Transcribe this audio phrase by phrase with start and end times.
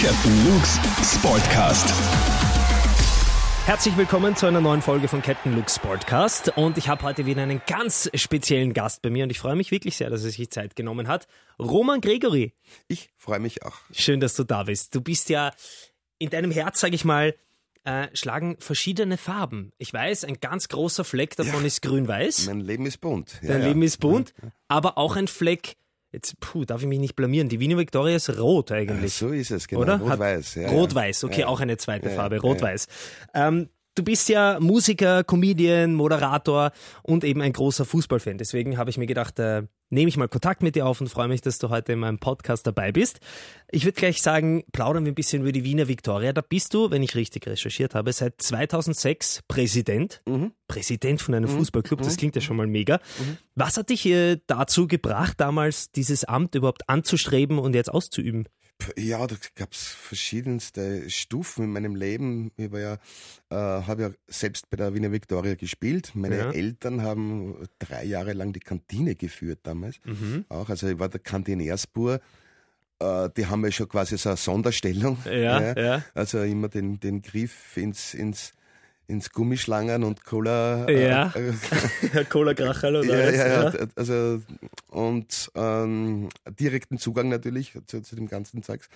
[0.00, 0.78] Captain Luke's
[1.14, 1.92] Sportcast.
[3.66, 7.42] Herzlich willkommen zu einer neuen Folge von Captain Luke Sportcast und ich habe heute wieder
[7.42, 10.50] einen ganz speziellen Gast bei mir und ich freue mich wirklich sehr, dass er sich
[10.50, 11.26] Zeit genommen hat.
[11.58, 12.54] Roman Gregory.
[12.86, 13.74] Ich freue mich auch.
[13.92, 14.94] Schön, dass du da bist.
[14.94, 15.52] Du bist ja
[16.18, 17.34] in deinem Herz, sage ich mal,
[17.84, 19.72] äh, schlagen verschiedene Farben.
[19.78, 21.66] Ich weiß, ein ganz großer Fleck davon Ja.
[21.66, 22.46] ist grün-weiß.
[22.46, 23.38] Mein Leben ist bunt.
[23.42, 23.68] Ja, Dein ja.
[23.68, 24.32] Leben ist bunt,
[24.68, 25.76] aber auch ein Fleck.
[26.10, 27.48] Jetzt, puh, darf ich mich nicht blamieren.
[27.50, 29.12] Die Wiener Victoria ist rot eigentlich.
[29.14, 29.82] So ist es, genau.
[29.82, 30.00] oder?
[30.00, 30.54] Rot-Weiß.
[30.54, 30.68] Ja.
[30.70, 31.46] Rot-Weiß, okay, Ja.
[31.48, 32.86] auch eine zweite Farbe, Rot-Weiß.
[33.34, 36.70] Ähm, du bist ja Musiker, Comedian, Moderator
[37.02, 38.38] und eben ein großer Fußballfan.
[38.38, 41.28] Deswegen habe ich mir gedacht, äh, nehme ich mal Kontakt mit dir auf und freue
[41.28, 43.20] mich, dass du heute in meinem Podcast dabei bist.
[43.70, 46.32] Ich würde gleich sagen, plaudern wir ein bisschen über die Wiener Victoria.
[46.32, 50.22] Da bist du, wenn ich richtig recherchiert habe, seit 2006 Präsident.
[50.28, 50.52] Mhm.
[50.68, 53.00] Präsident von einem Fußballclub, das klingt ja schon mal mega.
[53.54, 58.46] Was hat dich äh, dazu gebracht, damals dieses Amt überhaupt anzustreben und jetzt auszuüben?
[58.96, 62.52] Ja, da gab es verschiedenste Stufen in meinem Leben.
[62.56, 62.92] Ich war ja,
[63.50, 66.12] äh, habe ja selbst bei der Wiener Victoria gespielt.
[66.14, 66.50] Meine Ja.
[66.52, 69.96] Eltern haben drei Jahre lang die Kantine geführt damals.
[70.04, 70.44] Mhm.
[70.48, 72.20] Auch, also ich war der Kantinärspur.
[73.00, 75.18] Äh, die haben ja schon quasi so eine Sonderstellung.
[75.26, 76.04] Ja, ja.
[76.14, 78.52] Also immer den, den Griff ins, ins,
[79.08, 80.88] ins Gummischlangen und Cola.
[80.88, 81.32] Ja.
[81.34, 81.52] Äh,
[82.12, 83.72] Herr Cola Kracherl oder Ja, was?
[83.74, 84.42] ja, ja, also
[84.90, 86.28] und ähm,
[86.60, 88.88] direkten Zugang natürlich zu, zu dem ganzen Zeugs.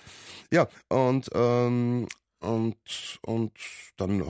[0.52, 2.06] Ja, und ähm,
[2.42, 2.76] und,
[3.22, 3.52] und
[3.96, 4.22] dann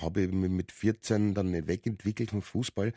[0.00, 2.92] habe ich mich mit 14 dann wegentwickelt vom Fußball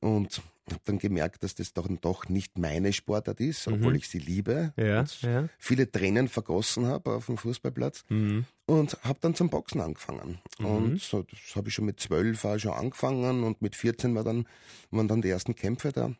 [0.00, 4.18] und habe dann gemerkt, dass das doch, doch nicht meine Sportart ist, obwohl ich sie
[4.18, 4.72] liebe.
[4.76, 5.48] Ja, ja.
[5.58, 8.44] viele Tränen vergossen habe auf dem Fußballplatz Mhm.
[8.66, 10.40] und habe dann zum Boxen angefangen.
[10.58, 14.14] Und so, das habe ich schon mit zwölf war ich schon angefangen und mit 14
[14.16, 14.48] war dann,
[14.90, 16.12] waren dann die ersten Kämpfe da.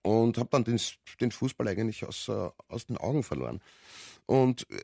[0.00, 0.80] Und habe dann den,
[1.20, 3.60] den Fußball eigentlich aus, äh, aus den Augen verloren.
[4.24, 4.82] Und äh,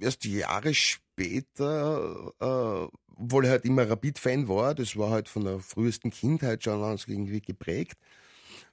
[0.00, 5.60] erst Jahre später, äh, obwohl ich halt immer Rapid-Fan war, das war halt von der
[5.60, 7.96] frühesten Kindheit schon irgendwie geprägt.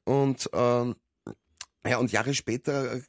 [0.05, 0.95] Und ähm,
[1.85, 3.01] ja, und Jahre später äh,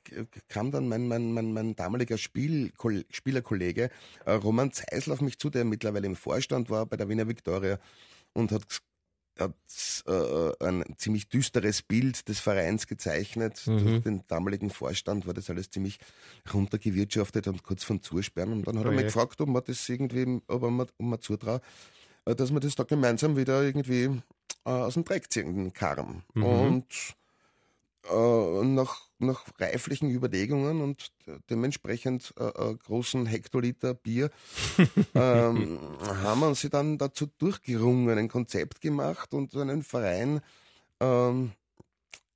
[0.49, 2.73] kam dann mein, mein, mein, mein damaliger Spiel,
[3.11, 3.91] Spielerkollege
[4.27, 7.79] äh, Roman Zeisel auf mich zu, der mittlerweile im Vorstand war bei der Wiener Viktoria
[8.35, 8.81] und hat, gs-
[9.39, 9.55] hat
[10.07, 13.67] äh, ein ziemlich düsteres Bild des Vereins gezeichnet.
[13.67, 13.85] Mhm.
[13.85, 15.99] Durch den damaligen Vorstand war das alles ziemlich
[16.53, 18.53] runtergewirtschaftet und kurz von Zusperren.
[18.53, 18.97] Und dann hat er Oje.
[18.97, 21.63] mich gefragt, ob man das irgendwie, ob man, ob man zutraut,
[22.25, 24.05] äh, dass wir das da gemeinsam wieder irgendwie
[24.65, 26.23] äh, aus dem Dreck ziehen, den Karren.
[26.35, 26.45] Mhm.
[26.45, 26.87] Und
[28.11, 31.13] äh, nach, nach reiflichen Überlegungen und
[31.51, 34.31] dementsprechend äh, äh, großen Hektoliter Bier
[35.15, 40.41] ähm, haben wir uns dann dazu durchgerungen, ein Konzept gemacht und einen Verein
[41.01, 41.53] ähm,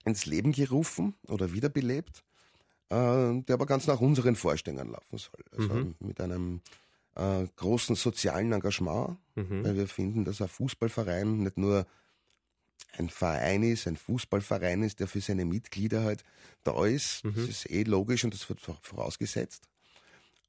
[0.05, 2.25] ins Leben gerufen oder wiederbelebt,
[2.91, 2.95] äh,
[3.43, 5.45] der aber ganz nach unseren Vorstellungen laufen soll.
[5.57, 5.95] Also Mhm.
[6.01, 6.61] mit einem
[7.15, 9.65] äh, großen sozialen Engagement, Mhm.
[9.65, 11.87] weil wir finden, dass ein Fußballverein nicht nur
[12.97, 16.25] ein Verein ist, ein Fußballverein ist, der für seine Mitglieder halt
[16.65, 17.23] da ist.
[17.25, 19.69] Das ist eh logisch und das wird vor- vorausgesetzt.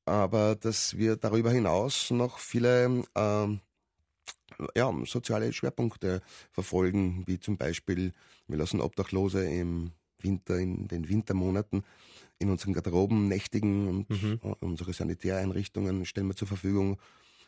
[0.05, 3.59] Aber dass wir darüber hinaus noch viele ähm,
[4.75, 8.13] ja, soziale Schwerpunkte verfolgen, wie zum Beispiel,
[8.47, 11.83] wir lassen Obdachlose im Winter, in den Wintermonaten
[12.39, 14.39] in unseren Garderoben nächtigen und Mhm.
[14.43, 16.99] äh, unsere Sanitäreinrichtungen stellen wir zur Verfügung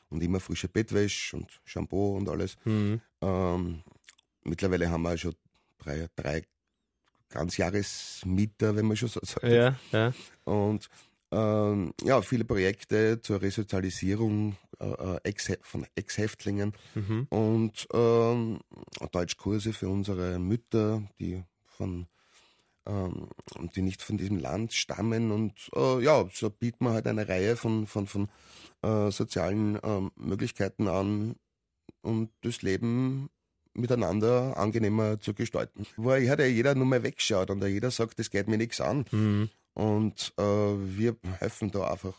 [0.10, 2.58] und immer frische Bettwäsche und Shampoo und alles.
[2.66, 3.02] Mhm.
[3.22, 3.84] Ähm,
[4.44, 5.36] mittlerweile haben wir schon
[5.78, 6.44] drei, drei
[7.30, 9.44] Ganzjahresmieter, wenn man schon so sagt.
[9.44, 10.14] Ja, ja.
[10.44, 10.88] Und
[11.32, 17.28] ähm, ja, viele Projekte zur Resozialisierung äh, äh, Ex von Ex-Häftlingen Mhm.
[17.30, 18.60] und ähm,
[19.12, 22.08] Deutschkurse für unsere Mütter, die von
[22.86, 23.30] ähm,
[23.76, 27.56] die nicht von diesem Land stammen und äh, ja, so bieten wir halt eine Reihe
[27.56, 28.28] von, von, von
[28.82, 31.36] äh, sozialen ähm, Möglichkeiten an,
[32.02, 33.30] um das Leben
[33.74, 35.86] miteinander angenehmer zu gestalten.
[35.98, 38.82] Wo ja der jeder nur mal wegschaut und der jeder sagt, das geht mir nichts
[38.82, 39.06] an.
[39.12, 39.50] Mhm.
[39.74, 42.16] Und äh, wir helfen da einfach,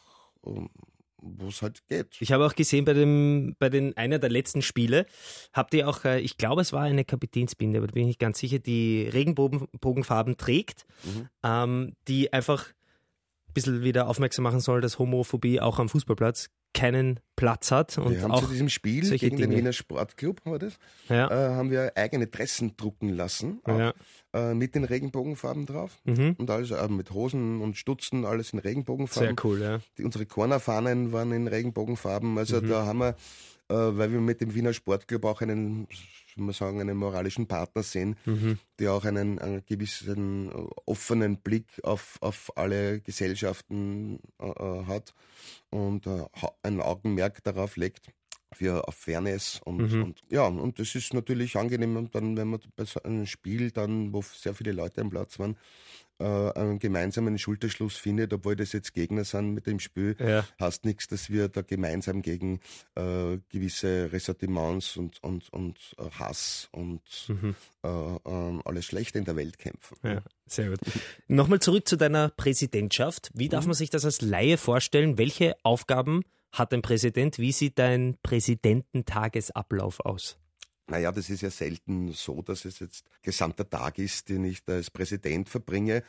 [0.47, 0.71] ähm,
[1.19, 2.17] wo es halt geht.
[2.21, 5.07] Ich habe auch gesehen bei dem, bei den einer der letzten Spiele
[5.53, 8.19] habt ihr auch, äh, ich glaube, es war eine Kapitänsbinde, aber da bin ich nicht
[8.21, 11.29] ganz sicher, die Regenbogenfarben trägt, Mhm.
[11.43, 12.69] ähm, die einfach
[13.49, 18.13] ein bisschen wieder aufmerksam machen soll, dass Homophobie auch am Fußballplatz keinen Platz hat und
[18.13, 19.57] wir haben auch zu diesem Spiel gegen den Dinge.
[19.57, 20.75] Wiener Sportclub haben wir das,
[21.09, 23.93] ja, äh, haben wir eigene Dressen drucken lassen, auch, ja.
[24.33, 25.99] äh, mit den Regenbogenfarben drauf.
[26.05, 26.37] Mhm.
[26.39, 29.37] Und alles äh, mit Hosen und Stutzen, alles in Regenbogenfarben.
[29.37, 29.81] sehr cool, ja.
[29.99, 32.39] Die, unsere Cornerfahnen waren in Regenbogenfarben.
[32.39, 32.69] Also Mhm.
[32.69, 33.15] da haben wir, äh,
[33.75, 35.89] weil wir mit dem Wiener Sportclub auch einen
[36.35, 38.59] soll man sagen, einen moralischen Partner sehen, Mhm.
[38.79, 40.55] der auch einen, einen gewissen äh,
[40.87, 45.15] offenen Blick auf, auf alle Gesellschaften äh, äh, hat
[45.71, 46.25] und äh,
[46.63, 48.07] ein Augenmerk darauf legt
[48.55, 50.03] für auf Fairness und, Mhm.
[50.03, 53.71] und ja und das ist natürlich angenehm und dann wenn man bei so einem Spiel
[53.71, 55.57] dann wo sehr viele Leute am Platz waren
[56.23, 60.47] äh, einen gemeinsamen Schulterschluss findet obwohl das jetzt Gegner sind mit dem Spiel Ja.
[60.61, 62.61] heißt nichts dass wir da gemeinsam gegen
[62.95, 67.55] äh, gewisse Ressentiments und und und äh, Hass und Mhm.
[67.83, 70.79] äh, ähm, alles Schlechte in der Welt kämpfen Ja, sehr gut.
[71.29, 73.31] Nochmal zurück zu deiner Präsidentschaft.
[73.35, 75.19] Wie darf man sich das als Laie vorstellen?
[75.19, 76.23] Welche Aufgaben
[76.53, 77.39] hat ein Präsident?
[77.39, 80.37] Wie sieht dein Präsidententagesablauf aus?
[80.89, 84.75] Naja, das ist ja selten so, dass es jetzt gesamter Tag ist, den ich da
[84.75, 86.03] als Präsident verbringe.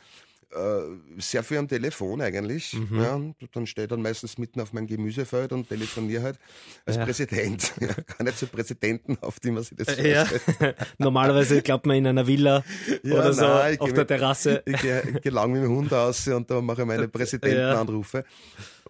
[0.50, 2.74] Äh, sehr viel am Telefon eigentlich.
[2.74, 3.00] Mhm.
[3.00, 3.20] Ja,
[3.52, 6.38] dann stehe ich dann meistens mitten auf meinem Gemüsefeld und telefoniere halt
[6.86, 7.04] als Ja.
[7.04, 7.72] Präsident.
[7.80, 10.24] Ja, gar nicht so Präsidenten, auf die man sich das Ja.
[10.26, 10.76] vorstellt.
[10.98, 12.62] Normalerweise glaubt man in einer Villa
[13.02, 14.62] Ja, oder so nein, auf der Terrasse.
[14.66, 18.24] Ich gehe geh lang mit dem Hund raus und da mache ich meine Präsidentenanrufe.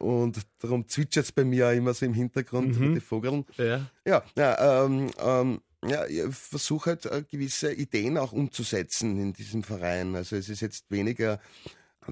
[0.01, 2.95] Und darum zwitschert es bei mir auch immer so im Hintergrund, Mhm.
[2.95, 3.47] die Vogeln.
[3.57, 3.87] Ja.
[4.07, 9.63] Ja, ja, ähm, ähm, ja ich versuche halt äh, gewisse Ideen auch umzusetzen in diesem
[9.63, 10.15] Verein.
[10.17, 11.41] Also es ist jetzt weniger,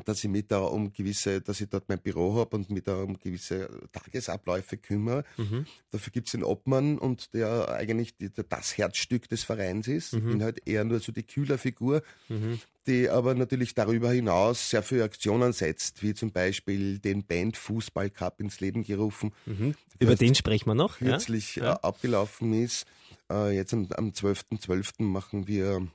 [0.07, 3.03] dass ich mich da um gewisse, dass ich dort mein Büro habe und mich da
[3.03, 5.23] um gewisse Tagesabläufe kümmere.
[5.37, 5.67] Mhm.
[5.91, 10.15] Dafür gibt es den Obmann und der eigentlich die, der, das Herzstück des Vereins ist.
[10.15, 12.59] Ich bin halt eher nur so die Kühlerfigur, Mhm.
[12.87, 18.09] die aber natürlich darüber hinaus sehr viele Aktionen setzt, wie zum Beispiel den Band Fußball
[18.09, 19.75] Cup ins Leben gerufen Mhm.
[19.99, 21.01] Über den sprechen wir noch.
[21.03, 21.11] Ja?
[21.11, 21.75] kürzlich Ja.
[21.75, 22.87] äh, abgelaufen ist.
[23.33, 25.03] Äh, jetzt am, am 12.12.
[25.05, 25.89] machen wir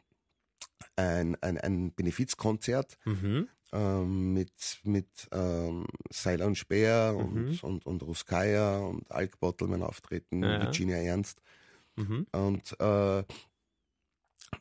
[0.96, 3.48] ein, ein, ein Benefizkonzert Mhm.
[3.72, 7.20] ähm, mit, mit ähm, Seiler und Speer Mhm.
[7.20, 10.62] und, und, und Ruskaya und Alk Bottelmann auftreten, Ja.
[10.62, 11.42] Virginia Ernst.
[11.96, 12.26] Mhm.
[12.32, 13.24] Und äh,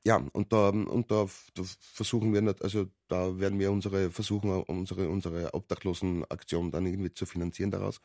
[0.05, 4.51] ja, und da, und da, da versuchen wir, nicht, also da werden wir unsere versuchen,
[4.51, 8.01] unsere, unsere Obdachlosenaktion dann irgendwie zu finanzieren daraus.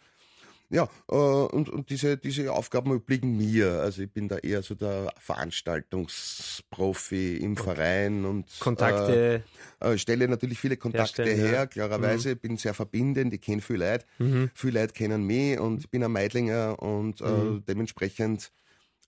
[0.72, 3.82] Ja, äh, und, und diese, diese Aufgaben obliegen mir.
[3.82, 9.44] Also ich bin da eher so der Veranstaltungsprofi im Verein und Kontakte.
[9.82, 11.66] äh, äh, stelle natürlich viele Kontakte Herstellen, her, ja.
[11.66, 11.70] Mhm.
[11.70, 14.06] klarerweise, bin sehr verbindend, ich kenne viele Leute,
[14.54, 17.64] viele Leute kennen mich und ich bin ein Meidlinger und äh, Mhm.
[17.68, 18.52] dementsprechend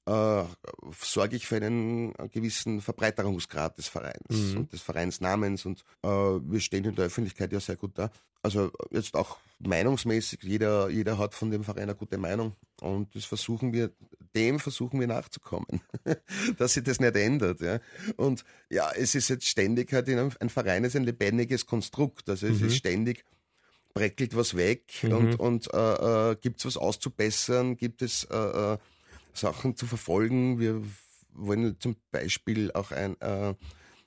[0.05, 0.43] äh,
[1.01, 4.57] sorge ich für einen gewissen Verbreiterungsgrad des Vereins Mhm.
[4.57, 8.09] und des Vereinsnamens und äh, wir stehen in der Öffentlichkeit ja sehr gut da.
[8.41, 13.23] Also jetzt auch meinungsmäßig, jeder, jeder hat von dem Verein eine gute Meinung und das
[13.23, 13.91] versuchen wir,
[14.35, 15.81] dem versuchen wir nachzukommen,
[16.57, 17.61] dass sich das nicht ändert.
[17.61, 17.79] Ja.
[18.17, 22.29] Und ja, es ist jetzt ständig halt in einem, ein Verein ist ein lebendiges Konstrukt,
[22.29, 23.23] also es ist ständig
[23.93, 28.77] breckelt was weg und, und äh, äh, gibt es was auszubessern, gibt es äh, äh,
[29.33, 30.59] Sachen zu verfolgen.
[30.59, 30.81] Wir
[31.33, 33.55] wollen zum Beispiel auch ein, äh, äh,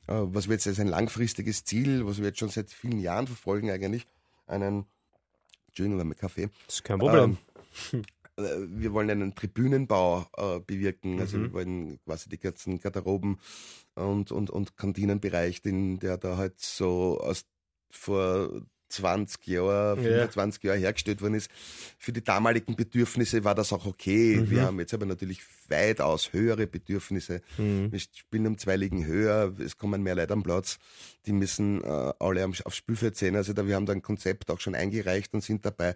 [0.06, 3.70] was wir jetzt als ein langfristiges Ziel, was wir jetzt schon seit vielen Jahren verfolgen
[3.70, 4.06] eigentlich,
[4.46, 4.86] einen,
[5.68, 6.48] Entschuldigung, mein Kaffee.
[6.66, 7.38] Das ist kein Problem.
[7.92, 8.04] Ähm,
[8.36, 11.20] äh, wir wollen einen Tribünenbau äh, bewirken.
[11.20, 11.42] Also Mhm.
[11.42, 13.38] wir wollen quasi die ganzen Garderoben
[13.94, 17.44] und, und, und Kantinenbereich, den, der da halt so aus
[17.90, 20.10] vor 20 Jahren, Ja.
[20.10, 21.50] 25 Jahren hergestellt worden ist.
[21.98, 24.36] Für die damaligen Bedürfnisse war das auch okay.
[24.36, 24.50] Mhm.
[24.50, 27.40] Wir haben jetzt aber natürlich weitaus höhere Bedürfnisse.
[27.58, 27.90] Mhm.
[27.90, 30.78] Wir spielen um zwei Ligen höher, es kommen mehr Leute am Platz,
[31.26, 33.34] die müssen äh, alle am, aufs Spielfeld sehen.
[33.36, 35.94] Also da, wir haben da ein Konzept auch schon eingereicht und sind dabei,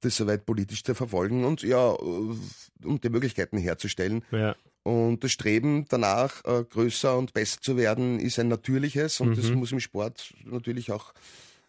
[0.00, 4.24] das soweit politisch zu verfolgen und ja, äh, um die Möglichkeiten herzustellen.
[4.30, 4.56] Ja.
[4.82, 9.50] Und das Streben danach, äh, größer und besser zu werden, ist ein natürliches und das
[9.50, 9.56] Mhm.
[9.56, 11.12] muss im Sport natürlich auch,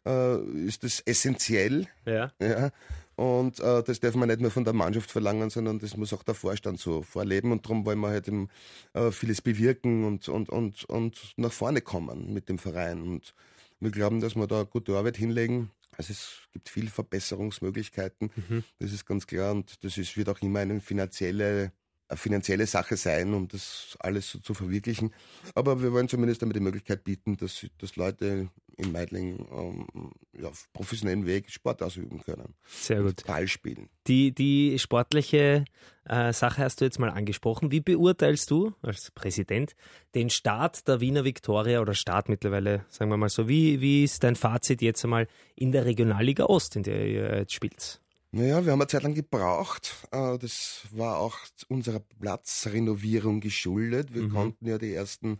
[0.06, 1.88] äh, ist das essentiell.
[2.06, 2.32] Ja.
[2.40, 2.72] Ja.
[3.16, 6.24] Und äh, das darf man nicht nur von der Mannschaft verlangen, sondern das muss auch
[6.24, 7.52] der Vorstand so vorleben.
[7.52, 8.50] Und darum wollen wir halt eben,
[8.94, 13.02] äh, vieles bewirken und, und, und, und nach vorne kommen mit dem Verein.
[13.02, 13.36] Und
[13.80, 15.70] wir glauben, dass wir da gute Arbeit hinlegen.
[15.98, 18.32] Also es gibt viel Verbesserungsmöglichkeiten,
[18.80, 19.52] das ist ganz klar.
[19.52, 21.74] Und das ist, wird auch immer eine finanzielle,
[22.16, 25.14] finanzielle Sache sein, um das alles so zu verwirklichen.
[25.56, 30.50] Aber wir wollen zumindest einmal die Möglichkeit bieten, dass, dass Leute in Meidling ähm, ja,
[30.50, 32.56] auf professionellen Weg Sport ausüben können.
[32.68, 33.26] Sehr gut.
[33.26, 33.90] Ball spielen.
[34.08, 35.66] Die, die sportliche
[36.06, 37.72] äh, Sache hast du jetzt mal angesprochen.
[37.72, 39.76] Wie beurteilst du als Präsident
[40.16, 43.48] den Start der Wiener Viktoria oder Start mittlerweile, sagen wir mal so?
[43.48, 47.54] Wie, wie ist dein Fazit jetzt einmal in der Regionalliga Ost, in der ihr jetzt
[47.54, 48.01] spielt?
[48.34, 50.08] Naja, wir haben eine Zeit lang gebraucht.
[50.12, 54.14] Äh, Das war auch unserer Platzrenovierung geschuldet.
[54.14, 54.32] Wir Mhm.
[54.32, 55.40] konnten ja die ersten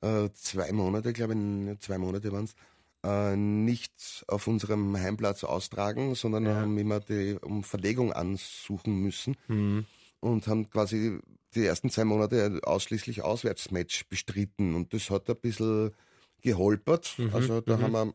[0.00, 2.54] äh, zwei Monate, glaube ich, zwei Monate waren es,
[3.36, 6.56] nicht auf unserem Heimplatz austragen, sondern Ja.
[6.56, 9.36] haben immer die um Verlegung ansuchen müssen
[10.20, 11.18] und haben quasi
[11.54, 15.92] die ersten zwei Monate ausschließlich Auswärtsmatch bestritten und das hat ein bisschen
[16.42, 17.14] geholpert.
[17.18, 17.82] Mhm, Also da mhm.
[17.82, 18.14] haben wir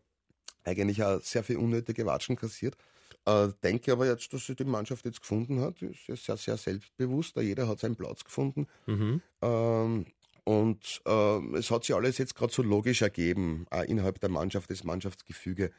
[0.65, 2.75] eigentlich auch sehr viel unnötige Watschen kassiert.
[3.25, 5.81] Äh, denke aber jetzt, dass sich die Mannschaft jetzt gefunden hat.
[5.81, 7.35] Ist ja sehr, sehr selbstbewusst.
[7.37, 8.67] Jeder hat seinen Platz gefunden.
[8.85, 9.21] Mhm.
[9.41, 10.05] Ähm,
[10.43, 14.69] und ähm, es hat sich alles jetzt gerade so logisch ergeben, auch innerhalb der Mannschaft,
[14.69, 15.71] das Mannschaftsgefüge.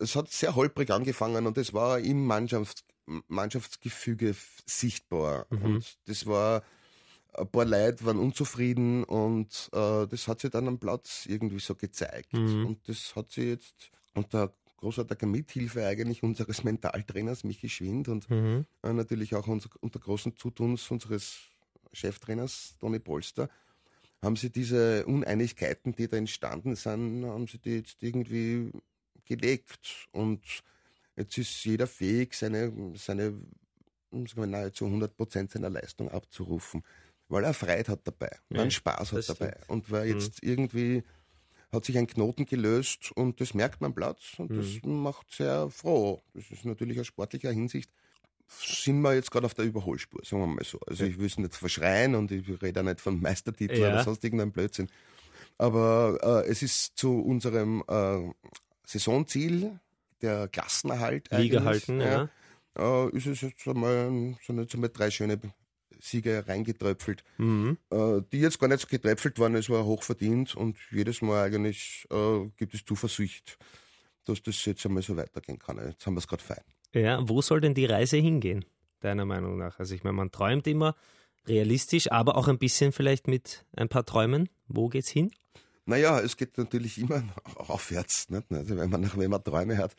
[0.00, 2.84] Es hat sehr holprig angefangen und es war im Mannschafts
[3.28, 4.34] Mannschaftsgefüge
[4.66, 5.46] sichtbar.
[5.50, 5.64] Mhm.
[5.64, 6.62] Und das war,
[7.32, 11.74] ein paar Leute waren unzufrieden und äh, das hat sich dann am Platz irgendwie so
[11.74, 12.34] gezeigt.
[12.34, 12.66] Mhm.
[12.66, 18.64] Und das hat sich jetzt unter großartiger Mithilfe eigentlich unseres Mentaltrainers Michi Schwind und Mhm.
[18.82, 21.38] äh, natürlich auch unser, unter großen Zutuns unseres
[21.92, 23.48] Cheftrainers Toni Polster,
[24.22, 28.70] haben sie diese Uneinigkeiten, die da entstanden sind, haben sie die jetzt irgendwie
[29.24, 30.08] gelegt.
[30.12, 30.42] Und
[31.16, 33.34] jetzt ist jeder fähig, seine, seine
[34.10, 36.82] sagen wir, nahezu 100 Prozent seiner Leistung abzurufen,
[37.28, 39.50] weil er Freude hat dabei, weil er Spaß hat das dabei.
[39.52, 39.68] stimmt.
[39.68, 41.04] Und weil jetzt irgendwie
[41.72, 46.22] hat sich ein Knoten gelöst und das merkt man Platz und das macht sehr froh.
[46.34, 47.90] Das ist natürlich aus sportlicher Hinsicht
[48.48, 50.80] sind wir jetzt gerade auf der Überholspur, sagen wir mal so.
[50.86, 53.88] Also ich will es nicht verschreien und ich rede auch nicht vom Meistertitel Ja.
[53.88, 54.88] oder sonst irgendeinem Blödsinn.
[55.58, 58.30] Aber äh, es ist zu unserem äh,
[58.84, 59.78] Saisonziel,
[60.22, 62.28] der Klassenerhalt Liga halten, ja.
[62.76, 65.38] äh, ist es jetzt einmal, sind jetzt einmal drei schöne
[66.00, 67.78] Siege reingetröpfelt, Mhm.
[67.90, 71.44] äh, die jetzt gar nicht so getröpfelt waren, es war hoch verdient und jedes Mal
[71.44, 73.58] eigentlich äh, gibt es Zuversicht,
[74.24, 75.78] dass das jetzt einmal so weitergehen kann.
[75.78, 76.62] Jetzt haben wir es gerade fein.
[76.94, 78.64] Ja, wo soll denn die Reise hingehen,
[79.00, 79.78] deiner Meinung nach?
[79.78, 80.94] Also ich meine, man träumt immer
[81.46, 84.48] realistisch, aber auch ein bisschen vielleicht mit ein paar Träumen.
[84.68, 85.30] Wo geht's hin?
[85.88, 87.22] Naja, es geht natürlich immer
[87.56, 88.28] aufwärts.
[88.28, 88.52] Nicht?
[88.52, 89.96] Also wenn man, wenn man Träume hat,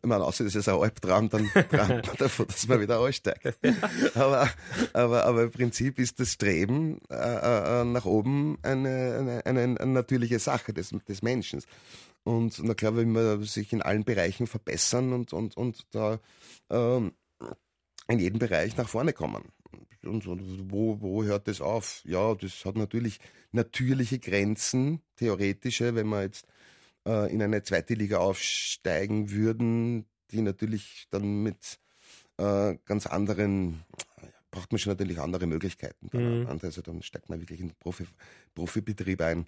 [0.00, 3.58] wenn man aussieht, das ist ein Albtraum, dann träumt man davon, dass man wieder aussteigt.
[4.14, 4.48] aber,
[4.94, 9.92] aber, aber im Prinzip ist das Streben äh, äh, nach oben eine, eine, eine, eine
[9.92, 11.62] natürliche Sache des, des Menschen.
[12.24, 16.18] Und na klar, wenn man sich in allen Bereichen verbessern und, und, und da
[16.70, 17.12] ähm,
[18.08, 19.44] in jedem Bereich nach vorne kommen.
[20.06, 22.02] Und, und wo, wo hört das auf?
[22.04, 23.18] Ja, das hat natürlich
[23.52, 26.46] natürliche Grenzen, theoretische, wenn wir jetzt
[27.06, 31.78] äh, in eine zweite Liga aufsteigen würden, die natürlich dann mit
[32.38, 33.84] äh, ganz anderen,
[34.50, 36.08] braucht man schon natürlich andere Möglichkeiten.
[36.10, 36.60] Dann Mhm.
[36.62, 38.06] Also dann steigt man wirklich in den Profi,
[38.54, 39.46] Profibetrieb ein.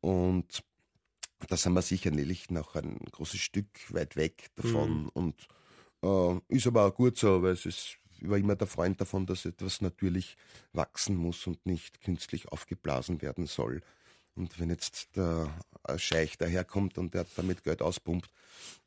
[0.00, 0.62] Und
[1.48, 5.02] da sind wir sicherlich noch ein großes Stück weit weg davon.
[5.02, 5.08] Mhm.
[5.10, 5.48] Und
[6.02, 9.44] äh, ist aber auch gut so, weil es ist, war immer der Freund davon, dass
[9.44, 10.36] etwas natürlich
[10.72, 13.82] wachsen muss und nicht künstlich aufgeblasen werden soll.
[14.34, 15.48] Und wenn jetzt der
[15.84, 18.30] äh, Scheich daherkommt und der damit Geld auspumpt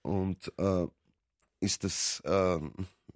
[0.01, 0.87] und äh,
[1.59, 2.59] ist das, äh,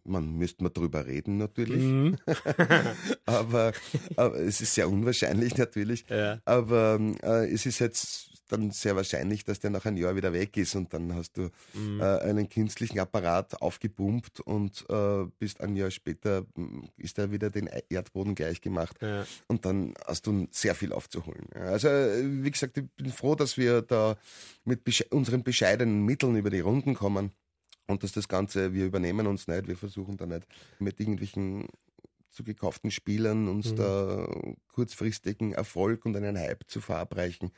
[0.04, 2.18] man müsste mal drüber reden natürlich, Mhm.
[3.26, 3.74] aber,
[4.16, 6.06] aber es ist sehr unwahrscheinlich natürlich.
[6.10, 6.40] Ja.
[6.46, 10.56] Aber äh, es ist jetzt dann sehr wahrscheinlich, dass der nach einem Jahr wieder weg
[10.58, 12.00] ist und dann hast du Mhm.
[12.00, 17.50] äh, einen künstlichen Apparat aufgepumpt und äh, bist ein Jahr später mh, ist er wieder
[17.50, 19.26] den Erdboden gleich gemacht Ja.
[19.48, 21.48] und dann hast du sehr viel aufzuholen.
[21.54, 24.18] Also äh, wie gesagt, ich bin froh, dass wir da
[24.64, 27.32] mit besche unseren bescheidenen Mitteln über die Runden kommen
[27.88, 30.46] und dass das Ganze, wir übernehmen uns nicht, wir versuchen da nicht
[30.80, 31.68] mit irgendwelchen
[32.32, 33.76] zu gekauften Spielern uns Mhm.
[33.78, 34.28] da
[34.74, 37.52] kurzfristigen Erfolg und einen Hype zu verabreichen,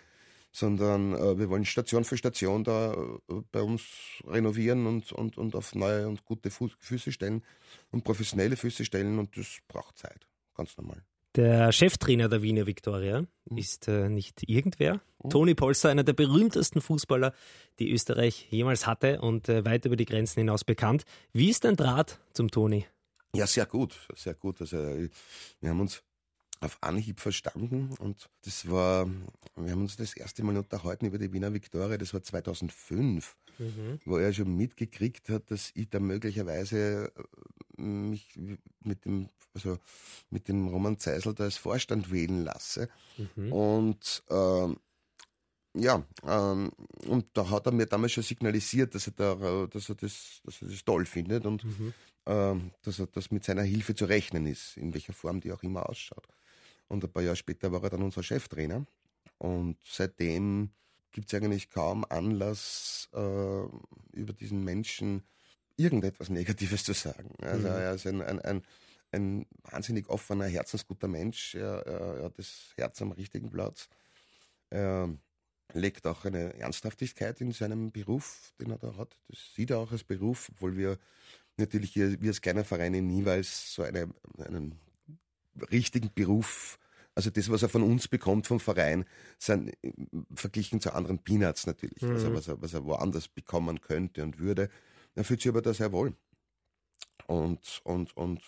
[0.57, 3.83] sondern äh, wir wollen Station für Station da äh, bei uns
[4.25, 7.43] renovieren und, und, und auf neue und gute Fu Füße stellen
[7.91, 11.03] und professionelle Füße stellen und das braucht Zeit, ganz normal.
[11.35, 13.57] Der Cheftrainer der Wiener Viktoria Mhm.
[13.57, 15.01] ist äh, nicht irgendwer.
[15.29, 17.33] Toni Polster, einer der berühmtesten Fußballer,
[17.79, 21.03] die Österreich jemals hatte und äh, weit über die Grenzen hinaus bekannt.
[21.33, 22.85] Wie ist dein Draht zum Toni?
[23.35, 24.61] Ja, sehr gut, sehr gut.
[24.61, 25.09] Also äh,
[25.59, 26.03] wir haben uns
[26.59, 29.07] auf Anhieb verstanden und das war,
[29.55, 33.35] wir haben uns das erste Mal unterhalten über die Wiener Viktoria, das war 2005,
[34.05, 37.11] wo er schon mitgekriegt hat, dass ich da möglicherweise
[37.77, 38.37] äh, mich
[38.83, 39.77] mit dem, also
[40.29, 42.89] mit dem Roman Zeisel da als Vorstand wählen lasse.
[43.51, 44.77] Und ähm,
[45.75, 46.71] ja, ähm,
[47.07, 50.61] und da hat er mir damals schon signalisiert, dass er, da, dass er, das, dass
[50.61, 51.63] er das toll findet und
[52.25, 55.63] ähm, dass er das mit seiner Hilfe zu rechnen ist, in welcher Form die auch
[55.63, 56.27] immer ausschaut.
[56.87, 58.85] Und ein paar Jahre später war er dann unser Cheftrainer.
[59.37, 60.71] Und seitdem
[61.11, 63.63] gibt es eigentlich kaum Anlass, äh,
[64.13, 65.23] über diesen Menschen
[65.75, 67.33] irgendetwas Negatives zu sagen.
[67.41, 68.63] Also er ist ein, ein, ein,
[69.11, 71.55] ein wahnsinnig offener, herzensguter Mensch.
[71.55, 73.89] Er, er, hat das Herz am richtigen Platz.
[74.69, 75.09] Er
[75.73, 79.19] legt auch eine Ernsthaftigkeit in seinem Beruf, den er da hat.
[79.27, 80.97] Das sieht er auch als Beruf, obwohl wir
[81.57, 84.79] natürlich hier, wir als kleiner Verein in Nieweiß so eine, einen
[85.71, 86.77] richtigen Beruf
[87.15, 89.03] Also das, was er von uns bekommt, vom Verein,
[89.39, 89.91] sind äh,
[90.35, 92.11] verglichen zu anderen Peanuts natürlich, Mhm.
[92.11, 94.69] also was, er, was er woanders bekommen könnte und würde.
[95.15, 96.13] Er fühlt sich aber da sehr wohl.
[97.25, 98.41] Und, und, und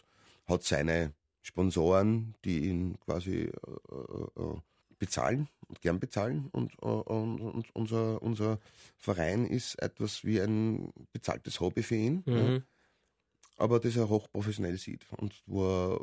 [0.45, 4.55] hat seine Sponsoren, die ihn quasi äh, äh,
[4.99, 6.49] bezahlen und gern bezahlen.
[6.51, 8.59] Und, äh, und, und unser, unser
[8.97, 12.23] Verein ist etwas wie ein bezahltes Hobby für ihn.
[12.27, 12.63] Ja Mhm.
[13.57, 16.01] aber das er hochprofessionell sieht und wo er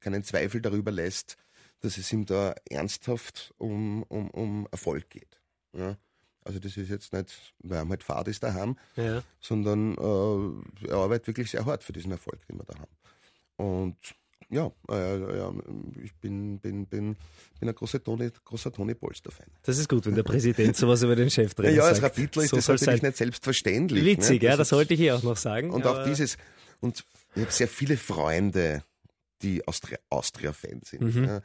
[0.00, 1.36] keinen Zweifel darüber lässt,
[1.80, 5.40] dass es ihm da ernsthaft um, um, um Erfolg geht.
[5.72, 5.96] Ja?
[6.44, 9.22] Also das ist jetzt nicht, weil er halt Fahrt ist daheim, Ja.
[9.40, 12.96] sondern äh, er arbeitet wirklich sehr hart für diesen Erfolg, den wir da haben.
[13.56, 13.96] Und
[14.48, 15.52] ja, äh, ja
[16.02, 17.16] ich bin, bin, bin,
[17.60, 19.46] bin ein großer Toni, großer Toni Polster-Fan.
[19.62, 22.16] Das ist gut, wenn der Präsident sowas über den Ja, Cheftrainer ja, als sagt.
[22.18, 24.04] Rapidler ist So das natürlich nicht selbstverständlich.
[24.04, 24.46] Witzig, ne?
[24.48, 25.70] ja, Das das ist- wollte ich hier auch noch sagen.
[25.70, 26.36] Und auch dieses,
[26.80, 27.04] und
[27.36, 28.82] ich habe sehr viele Freunde,
[29.42, 31.14] die Austria- Austria-Fans sind.
[31.14, 31.24] Mhm.
[31.24, 31.40] Ja.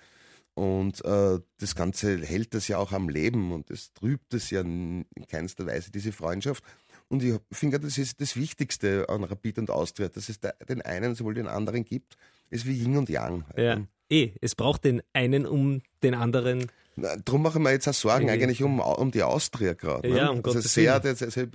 [0.53, 4.61] Und äh, das Ganze hält das ja auch am Leben und es trübt es ja
[4.61, 6.63] in keinster Weise, diese Freundschaft.
[7.09, 11.13] Und ich finde, das ist das Wichtigste an Rapid und Austria, dass es den einen
[11.13, 12.15] sowohl den anderen gibt,
[12.49, 13.45] ist wie Yin und Yang.
[13.47, 13.75] halt, Ja.
[13.75, 13.87] ne?
[14.09, 16.71] Eh, es braucht den einen um den anderen.
[16.95, 20.07] Darum mache ich mir jetzt auch Sorgen eigentlich um, um die Austria gerade.
[20.07, 20.21] Ja, ne?
[20.31, 21.17] um also Gottes sehr, Willen.
[21.19, 21.47] das, also,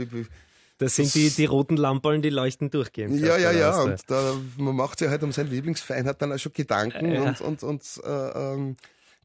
[0.80, 3.20] Das sind die, die roten Lampen, die leuchten durchgehend.
[3.20, 3.82] Ja, ja, ja.
[3.82, 7.22] Und da, man macht sich halt um seinen Lieblingsverein, hat dann auch schon Gedanken Ja.
[7.22, 8.08] und, und, und äh,
[8.54, 8.76] ähm,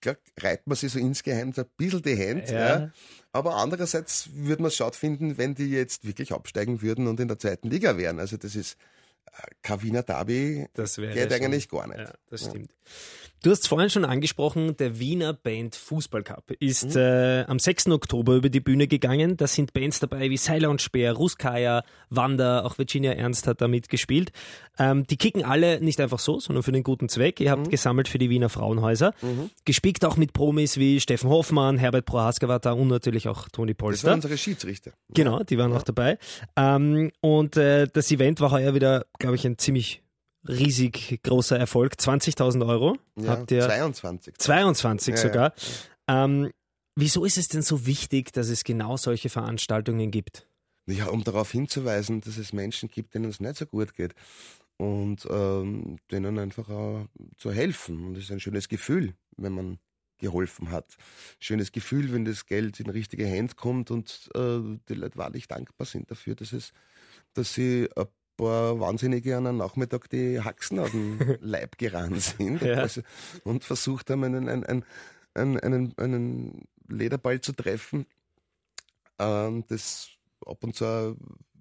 [0.02, 2.52] klar, reibt man sich so insgeheim so ein bisschen die Hände.
[2.54, 2.80] Ja.
[2.80, 2.92] Ja.
[3.32, 7.28] Aber andererseits würde man es schade finden, wenn die jetzt wirklich absteigen würden und in
[7.28, 8.20] der zweiten Liga wären.
[8.20, 8.78] Also das ist
[9.80, 12.00] Wiener Derby, Das wäre geht eigentlich gar nicht.
[12.00, 12.72] Ja, das stimmt.
[13.44, 17.88] Du hast vorhin schon angesprochen, der Wiener Band Fußball Cup ist äh, am 6.
[17.90, 19.38] Oktober über die Bühne gegangen.
[19.38, 23.68] Da sind Bands dabei wie Seiler und Speer, Ruskaya, Wanda, auch Virginia Ernst hat da
[23.68, 24.32] mitgespielt.
[24.80, 27.40] Ähm, die kicken alle nicht einfach so, sondern für den guten Zweck.
[27.40, 29.14] Ihr habt gesammelt für die Wiener Frauenhäuser.
[29.64, 33.74] Gespickt auch mit Promis wie Steffen Hoffmann, Herbert Prohaska war da und natürlich auch Toni
[33.74, 34.14] Das waren Polster.
[34.16, 34.92] unsere Schiedsrichter.
[35.10, 36.18] Genau, die waren auch dabei.
[36.56, 40.02] Ähm, und äh, das Event war heuer wieder, glaube ich, ein ziemlich
[40.48, 41.94] riesig großer Erfolg.
[41.94, 43.62] 20.000 Euro Ja, habt ihr.
[43.62, 44.38] 22.
[44.38, 45.54] 22 Ja, sogar.
[46.08, 46.52] Ähm,
[46.96, 50.48] wieso ist es denn so wichtig, dass es genau solche Veranstaltungen gibt?
[50.88, 54.14] Ja, um darauf hinzuweisen, dass es Menschen gibt, denen es nicht so gut geht.
[54.78, 57.08] Und ähm, denen einfach auch
[57.38, 58.06] zu helfen.
[58.06, 59.80] Und es ist ein schönes Gefühl, wenn man
[60.18, 60.96] geholfen hat.
[61.40, 64.60] Schönes Gefühl, wenn das Geld in richtige Hände kommt und äh,
[64.90, 66.72] die Leute wahrlich dankbar sind dafür, dass es,
[67.34, 68.06] dass sie ein
[68.38, 72.76] paar Wahnsinnige an einem Nachmittag die Haxen auf den Leib gerannt sind Ja.
[72.76, 73.02] also,
[73.44, 74.84] und versucht haben, einen, einen,
[75.34, 78.06] einen, einen, einen Lederball zu treffen,
[79.20, 80.10] ähm, das
[80.46, 81.18] ab und zu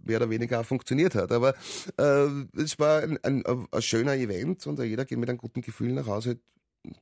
[0.06, 1.32] mehr oder weniger auch funktioniert hat.
[1.32, 1.54] Aber
[1.96, 5.92] äh, es war ein, ein, ein schöner Event und jeder geht mit einem guten Gefühl
[5.92, 6.38] nach Hause,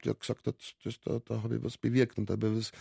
[0.05, 2.73] der gesagt hat, das, da, da habe ich was bewirkt und da habe ich, was,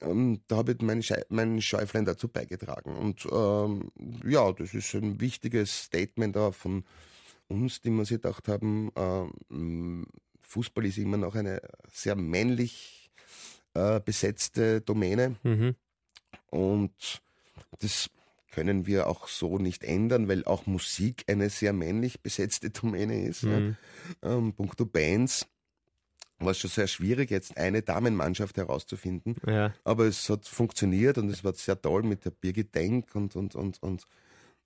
[0.00, 2.96] ähm, da habe ich mein, Schei mein Schäuflein dazu beigetragen.
[2.96, 3.90] Und ähm,
[4.24, 6.84] ja, das ist ein wichtiges Statement auch von
[7.48, 10.06] uns, die wir sich gedacht haben, ähm,
[10.40, 13.10] Fußball ist immer noch eine sehr männlich
[13.74, 15.36] äh, besetzte Domäne.
[15.42, 15.76] Mhm.
[16.50, 17.22] Und
[17.80, 18.10] das
[18.50, 23.44] können wir auch so nicht ändern, weil auch Musik eine sehr männlich besetzte Domäne ist.
[23.44, 23.76] Mhm.
[24.22, 24.36] Ja.
[24.36, 25.46] Ähm, punkto Bands
[26.44, 29.36] war es schon sehr schwierig, jetzt eine Damenmannschaft herauszufinden.
[29.46, 29.72] Ja.
[29.84, 33.54] Aber es hat funktioniert und es war sehr toll mit der Birgit Denk und, und,
[33.54, 34.06] und, und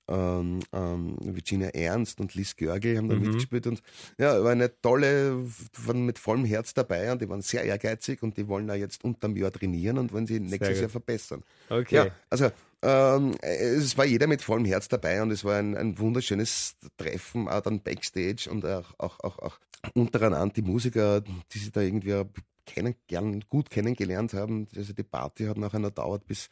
[0.09, 3.23] ähm, ähm, Virginia Ernst und Liz Görgel haben da Mhm.
[3.23, 3.83] mitgespielt und
[4.19, 5.45] ja, war eine tolle,
[5.79, 9.03] waren mit vollem Herz dabei und die waren sehr ehrgeizig und die wollen auch jetzt
[9.03, 10.81] unterm Jahr trainieren und wollen sie nächstes.
[10.81, 11.43] Jahr verbessern.
[11.69, 11.97] Okay.
[11.97, 12.51] Ja, also
[12.87, 17.49] ähm, es war jeder mit vollem Herz dabei und es war ein, ein wunderschönes Treffen,
[17.49, 19.59] auch dann Backstage und auch, auch, auch, auch
[19.95, 22.23] untereinander die Musiker, die sich da irgendwie
[22.65, 24.69] kennen, gern, gut kennengelernt haben.
[24.77, 26.49] Also die Party hat nachher noch dauert bis,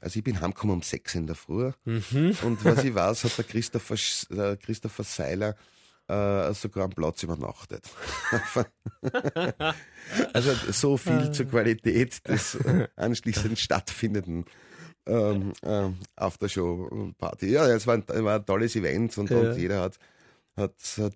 [0.00, 2.36] also ich bin heimgekommen um sechs in der Früh Mhm.
[2.42, 3.96] und was ich weiß, hat der Christopher,
[4.30, 5.56] der Christopher Seiler
[6.08, 7.88] äh, sogar am Platz übernachtet.
[10.34, 14.44] also so viel zur Qualität des äh, anschließend stattfindenden
[15.06, 17.50] ähm, ähm, Aftershow-Party.
[17.50, 19.38] Ja, es war ein, war ein tolles Event und, Ja.
[19.38, 19.98] und jeder hat,
[20.56, 21.14] hat, hat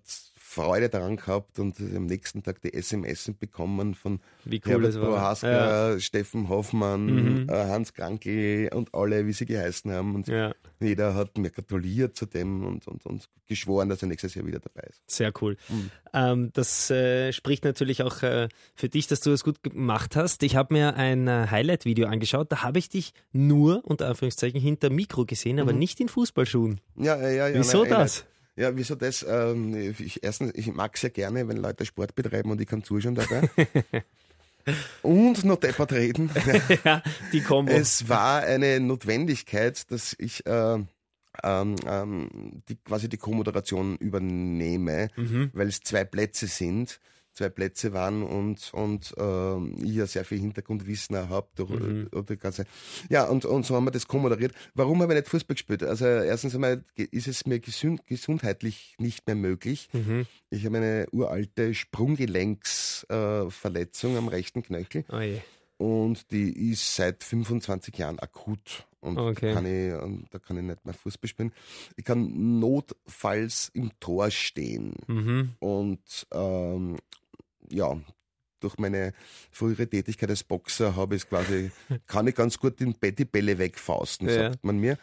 [0.51, 4.95] Freude daran gehabt und am nächsten Tag die SMS bekommen von cool Herbert.
[4.99, 7.05] Prohaska, Steffen Hoffmann,
[7.43, 7.49] Mhm.
[7.49, 10.15] äh, Hans Krankel und alle, wie sie geheißen haben.
[10.15, 14.33] Und Ja, jeder hat mir gratuliert zu dem und, und, und geschworen, dass er nächstes
[14.33, 15.01] Jahr wieder dabei ist.
[15.05, 15.55] sehr cool.
[15.69, 15.91] Mhm.
[16.13, 20.41] Ähm, das äh, spricht natürlich auch äh, für dich, dass du das gut gemacht hast.
[20.41, 22.51] Ich habe mir ein äh, Highlight-Video angeschaut.
[22.51, 26.81] Da habe ich dich nur, unter Anführungszeichen, hinter Mikro gesehen, aber nicht in Fußballschuhen.
[26.95, 27.47] Ja, ja, ja.
[27.49, 28.25] ja Wieso nein, das?
[28.59, 29.25] Ja, wieso das?
[29.27, 32.83] Ähm, ich, erstens, ich mag es ja gerne, wenn Leute Sport betreiben und ich kann
[32.83, 33.49] zuschauen dabei.
[35.01, 36.29] und noch deppert reden.
[36.83, 37.71] ja, die Kombo.
[37.71, 40.77] Es war eine Notwendigkeit, dass ich äh,
[41.41, 45.51] ähm, ähm, die, quasi die Co-Moderation übernehme, Mhm.
[45.53, 46.99] weil es zwei Plätze sind,
[47.39, 51.47] zwei Plätze waren und, und ähm, ich ja sehr viel Hintergrundwissen auch habe.
[51.55, 52.07] Durch, Mhm.
[52.11, 52.65] durch die ganze,
[53.09, 54.53] ja, und, und so haben wir das co-moderiert.
[54.73, 55.83] Warum habe ich nicht Fußball gespielt?
[55.83, 59.89] Also erstens einmal ist es mir gesund, gesundheitlich nicht mehr möglich.
[59.93, 60.25] Mhm.
[60.49, 65.19] Ich habe eine uralte Sprunggelenksverletzung äh, am rechten Knöchel Oh
[65.81, 68.85] und die ist seit 25 Jahren akut.
[69.01, 69.53] Und Okay.
[69.53, 71.53] kann ich, und da kann ich nicht mehr Fußball spielen.
[71.95, 74.93] Ich kann notfalls im Tor stehen.
[75.07, 75.51] Mhm.
[75.59, 76.97] Und ähm,
[77.71, 77.99] ja,
[78.59, 79.13] durch meine
[79.51, 81.71] frühere Tätigkeit als Boxer habe ich quasi,
[82.07, 84.51] kann ich ganz gut den die Bälle wegfausten, Ja.
[84.51, 84.97] sagt man mir.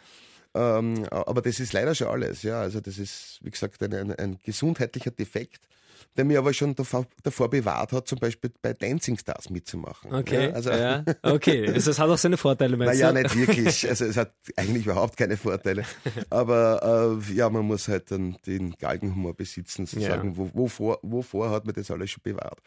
[0.53, 2.61] Ähm, aber das ist leider schon alles, ja.
[2.61, 5.67] Also das ist, wie gesagt, ein, ein, ein gesundheitlicher Defekt,
[6.15, 10.13] der mir aber schon davor, davor bewahrt hat, zum Beispiel bei Dancing Stars mitzumachen.
[10.13, 10.49] Okay.
[10.49, 11.03] Ja, also, ja.
[11.21, 11.67] Okay.
[11.71, 13.21] Also es hat auch seine Vorteile, meinst naja, du?
[13.21, 13.87] nicht wirklich.
[13.89, 15.83] Also es hat eigentlich überhaupt keine Vorteile.
[16.29, 20.09] Aber äh, ja, man muss halt dann den Galgenhumor besitzen, zu Ja.
[20.09, 22.59] sagen, wo, wovor, wovor hat man das alles schon bewahrt.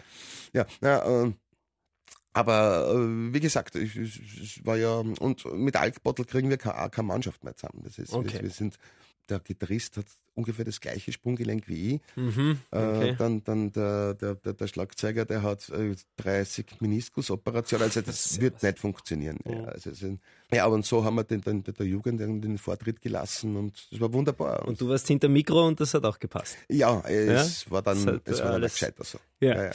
[0.53, 1.33] Ja, na, äh,
[2.33, 6.89] aber äh, wie gesagt, ich, ich, es war ja, und mit Alkbottel kriegen wir keine,
[6.91, 7.83] keine Mannschaft mehr zusammen.
[7.85, 8.35] Das ist, Okay.
[8.35, 8.77] wir, wir sind,
[9.29, 12.01] der Gitarrist hat ungefähr das gleiche Sprunggelenk wie ich.
[12.17, 12.59] Mhm.
[12.71, 13.11] Okay.
[13.11, 18.41] Äh, dann dann der, der, der, der Schlagzeuger, der hat äh, 30 Meniskusoperationen, also das
[18.41, 19.39] wird nicht funktionieren.
[19.45, 20.21] Ja, also, es sind-
[20.53, 24.13] ja, und so haben wir den, den, der Jugend den, Vortritt gelassen und das war
[24.13, 24.67] wunderbar.
[24.67, 26.57] Und du warst hinter Mikro und das hat auch gepasst.
[26.69, 29.19] ja, es war dann, hat, es äh, war dann gescheiter so.
[29.41, 29.55] Ja.
[29.55, 29.71] Ja, ja.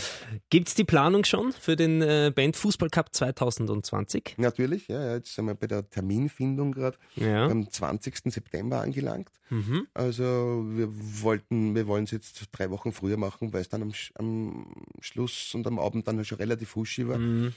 [0.50, 4.36] Gibt's die Planung schon für den äh, Band Fußball Cup 2020?
[4.38, 7.48] Natürlich, ja, ja, jetzt sind wir bei der Terminfindung gerade Ja.
[7.48, 8.32] am 20.
[8.32, 9.30] September angelangt.
[9.50, 9.88] Mhm.
[9.94, 10.89] Also wir
[11.22, 15.54] wollten, wir wollen es jetzt drei Wochen früher machen, weil es dann am, am Schluss
[15.56, 17.18] und am Abend dann schon relativ huschig war.
[17.18, 17.54] Mhm.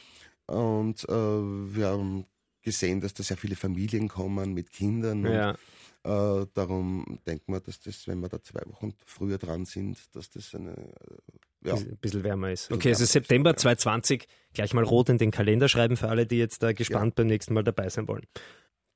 [0.47, 2.25] Und äh, wir haben
[2.63, 5.25] gesehen, dass da sehr viele Familien kommen mit Kindern.
[5.25, 5.51] Ja.
[5.51, 5.59] Und,
[6.05, 10.31] äh, darum denken wir, dass das, wenn wir da zwei Wochen früher dran sind, dass
[10.31, 12.71] das eine, äh, ja, Ein bisschen wärmer ist.
[12.71, 13.57] Okay, also September ja.
[13.57, 17.27] 2020 gleich mal rot in den Kalender schreiben für alle, die jetzt da gespannt beim
[17.27, 18.27] nächsten Mal dabei sein wollen.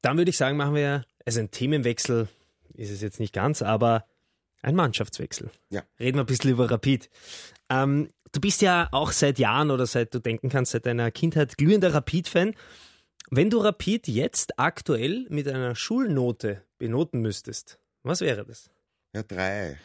[0.01, 2.29] Dann würde ich sagen, machen wir also einen Themenwechsel,
[2.75, 4.07] ist es jetzt nicht ganz, aber
[4.63, 5.51] ein Mannschaftswechsel.
[5.71, 5.83] Ja.
[5.99, 7.11] Reden wir ein bisschen über Rapid.
[7.69, 11.59] Ähm, du bist ja auch seit Jahren oder seit du denken kannst, seit deiner Kindheit
[11.59, 12.55] glühender Rapid-Fan.
[13.31, 18.71] Wenn du Rapid jetzt aktuell mit einer Schulnote benoten müsstest, was wäre das?
[19.15, 19.79] ja drei.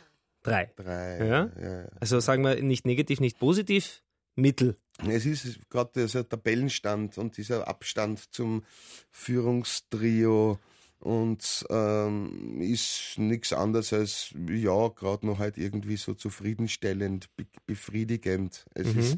[0.44, 0.72] Drei.
[0.76, 1.50] drei Ja?
[1.60, 1.88] ja, ja.
[2.00, 4.04] Also sagen wir nicht negativ, nicht positiv,
[4.36, 4.76] mittel.
[5.06, 8.64] Es ist gerade dieser Tabellenstand und dieser Abstand zum
[9.12, 10.60] Führungstrio
[11.00, 18.66] und ähm, ist nichts anderes als, ja, gerade noch halt irgendwie so zufriedenstellend, be befriedigend.
[18.74, 19.00] Es Mhm.
[19.00, 19.18] ist,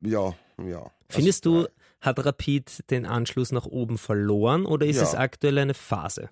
[0.00, 0.90] ja, ja.
[1.08, 1.68] Findest Also, du,
[2.00, 5.02] hat Rapid den Anschluss nach oben verloren oder ist Ja.
[5.04, 6.28] es aktuell eine Phase?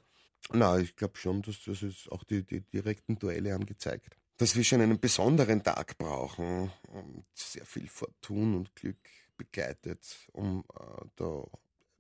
[0.52, 4.56] Na, ich glaube schon, dass das ist auch die, die direkten Duelle haben gezeigt, dass
[4.56, 8.98] wir schon einen besonderen Tag brauchen und sehr viel Fortun und Glück
[9.38, 11.44] begleitet, um äh, da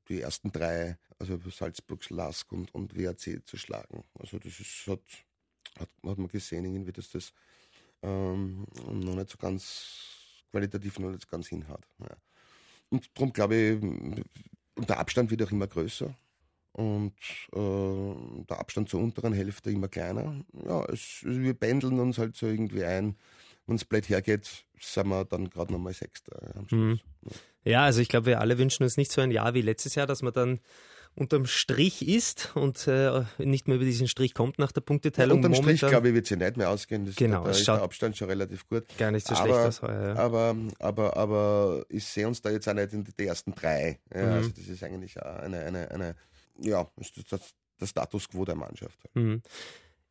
[0.08, 4.04] die ersten drei, also Salzburgs Lask und, und WAC zu schlagen.
[4.18, 5.00] Also das ist, hat,
[5.78, 7.32] hat, hat man gesehen, irgendwie, dass das
[8.02, 11.86] ähm, noch nicht so ganz qualitativ noch nicht ganz hinhaut.
[12.00, 12.16] Ja.
[12.90, 16.14] Und darum glaube ich, und der Abstand wird auch immer größer
[16.72, 17.14] und
[17.52, 20.44] äh, der Abstand zur unteren Hälfte immer kleiner.
[20.64, 23.16] Ja, es, wir pendeln uns halt so irgendwie ein.
[23.66, 24.48] Wenn es blöd hergeht,
[24.78, 26.98] sind wir dann gerade nochmal Sechster ja, Schluss.
[27.64, 30.06] Ja, also ich glaube, wir alle wünschen uns nicht so ein Jahr wie letztes Jahr,
[30.06, 30.60] dass man dann
[31.16, 35.38] unterm Strich ist und äh, nicht mehr über diesen Strich kommt nach der Punkteteilung.
[35.38, 37.06] Unterm Strich, glaube ich, wird es ja nicht mehr ausgehen.
[37.06, 38.84] Das, Genau, da ist der Abstand schon relativ gut.
[38.98, 40.14] gar nicht so aber, schlecht aus heuer.
[40.14, 40.16] Ja.
[40.16, 44.00] Aber, aber, aber ich sehe uns da jetzt auch nicht in die ersten drei.
[44.12, 44.32] Ja, Mhm.
[44.32, 46.16] Also das ist eigentlich auch eine, eine, eine
[46.60, 48.98] ja, das, das, der Status quo der Mannschaft.
[49.14, 49.42] Mhm.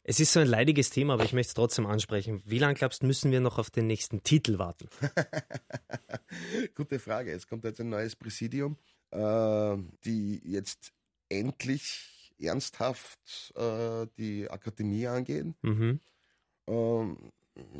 [0.05, 2.41] Es ist so ein leidiges Thema, aber ich möchte es trotzdem ansprechen.
[2.45, 4.89] Wie lange glaubst du, müssen wir noch auf den nächsten Titel warten?
[6.75, 7.31] Gute Frage.
[7.31, 8.77] Es kommt jetzt ein neues Präsidium,
[9.11, 10.91] äh, die jetzt
[11.29, 15.55] endlich ernsthaft äh, die Akademie angehen.
[15.61, 16.01] Mhm.
[16.67, 17.31] Ähm,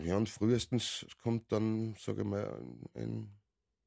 [0.02, 2.58] ja, und frühestens kommt dann, sage ich mal,
[2.94, 3.28] in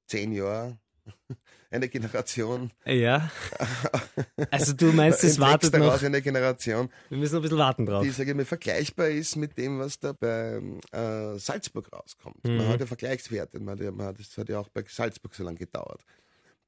[0.06, 0.78] zehn Jahren
[1.70, 2.70] eine Generation.
[2.84, 3.30] Ja.
[4.50, 6.06] Also du meinst, es wartet daraus noch.
[6.06, 8.02] eine Generation, Wir müssen noch ein bisschen warten drauf.
[8.02, 10.60] die, sage ich mal, vergleichbar ist mit dem, was da bei
[10.92, 12.44] äh, Salzburg rauskommt.
[12.44, 12.56] Mhm.
[12.58, 13.58] Man hat ja Vergleichswerte.
[13.60, 16.04] Man hat ja, man hat, das hat ja auch bei Salzburg so lange gedauert,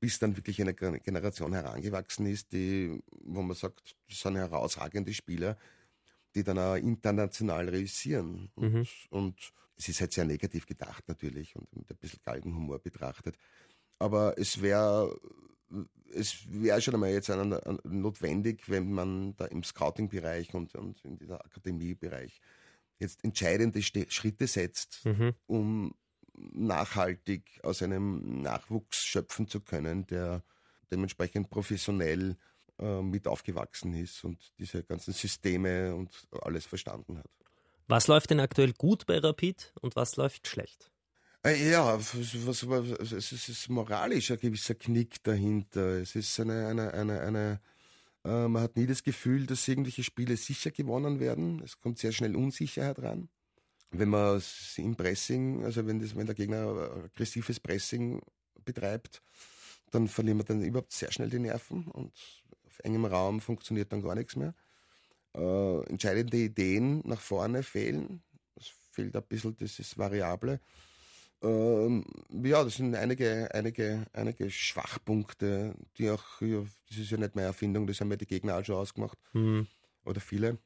[0.00, 5.12] bis dann wirklich eine Gen- Generation herangewachsen ist, die, wo man sagt, das sind herausragende
[5.14, 5.56] Spieler.
[6.34, 8.50] die dann auch international realisieren.
[8.54, 8.86] Und, Mhm.
[9.10, 9.34] und
[9.76, 13.36] es ist halt sehr negativ gedacht natürlich und mit ein bisschen Galgenhumor betrachtet.
[13.98, 15.18] Aber es wäre
[16.14, 21.04] es wäre schon einmal jetzt an, an, notwendig, wenn man da im Scouting-Bereich und, und
[21.04, 22.40] in dieser Akademiebereich
[22.98, 25.34] jetzt entscheidende Ste Schritte setzt, Mhm.
[25.46, 25.94] um
[26.34, 30.42] nachhaltig aus einem Nachwuchs schöpfen zu können, der
[30.90, 32.36] dementsprechend professionell
[32.78, 37.30] äh, mit aufgewachsen ist und diese ganzen Systeme und alles verstanden hat.
[37.88, 40.90] Was läuft denn aktuell gut bei Rapid und was läuft schlecht?
[41.44, 46.00] Äh, Ja, was, was, es ist, moralisch ein gewisser Knick dahinter.
[46.00, 47.60] Es ist eine, eine, eine, eine
[48.24, 51.62] äh, man hat nie das Gefühl, dass irgendwelche Spiele sicher gewonnen werden.
[51.64, 53.28] Es kommt sehr schnell Unsicherheit rein.
[53.90, 54.42] Wenn man
[54.76, 58.20] im Pressing, also wenn, das, wenn der Gegner aggressives Pressing
[58.64, 59.22] betreibt,
[59.90, 62.12] dann verlieren wir dann überhaupt sehr schnell die Nerven und
[62.66, 64.54] auf engem Raum funktioniert dann gar nichts mehr.
[65.34, 68.22] Äh, entscheidende Ideen nach vorne fehlen.
[68.56, 70.60] Es fehlt ein bisschen dieses Variable.
[71.40, 72.04] Ähm,
[72.42, 77.48] ja, das sind einige, einige, einige Schwachpunkte, die auch, ja, das ist ja nicht meine
[77.48, 79.18] Erfindung, das haben ja die Gegner auch schon ausgemacht.
[79.32, 79.66] Mhm.
[80.04, 80.58] Oder viele.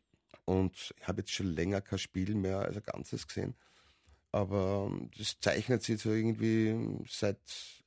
[0.45, 3.55] Und ich habe jetzt schon länger kein Spiel mehr als ein Ganzes gesehen.
[4.31, 6.75] Aber ähm, das zeichnet sich so irgendwie
[7.07, 7.39] seit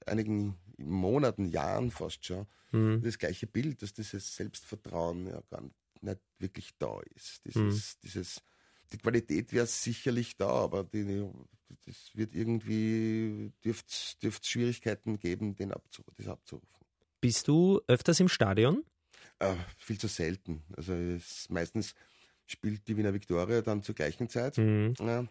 [0.06, 3.02] einigen Monaten, Jahren fast schon, Mhm.
[3.04, 5.62] das gleiche Bild, dass dieses Selbstvertrauen ja gar
[6.02, 7.42] nicht wirklich da ist.
[7.46, 8.42] Dieses, dieses,
[8.92, 11.28] die Qualität wäre sicherlich da, aber die,
[11.86, 16.68] das wird irgendwie, dürfte es Schwierigkeiten geben, den abzu, das abzurufen.
[17.22, 18.84] Bist du öfters im Stadion?
[19.40, 20.64] Äh, viel zu selten.
[20.78, 21.96] Also es, meistens
[22.46, 24.58] spielt die Wiener Viktoria dann zur gleichen Zeit.
[24.58, 24.94] Mhm.
[25.00, 25.26] Ja.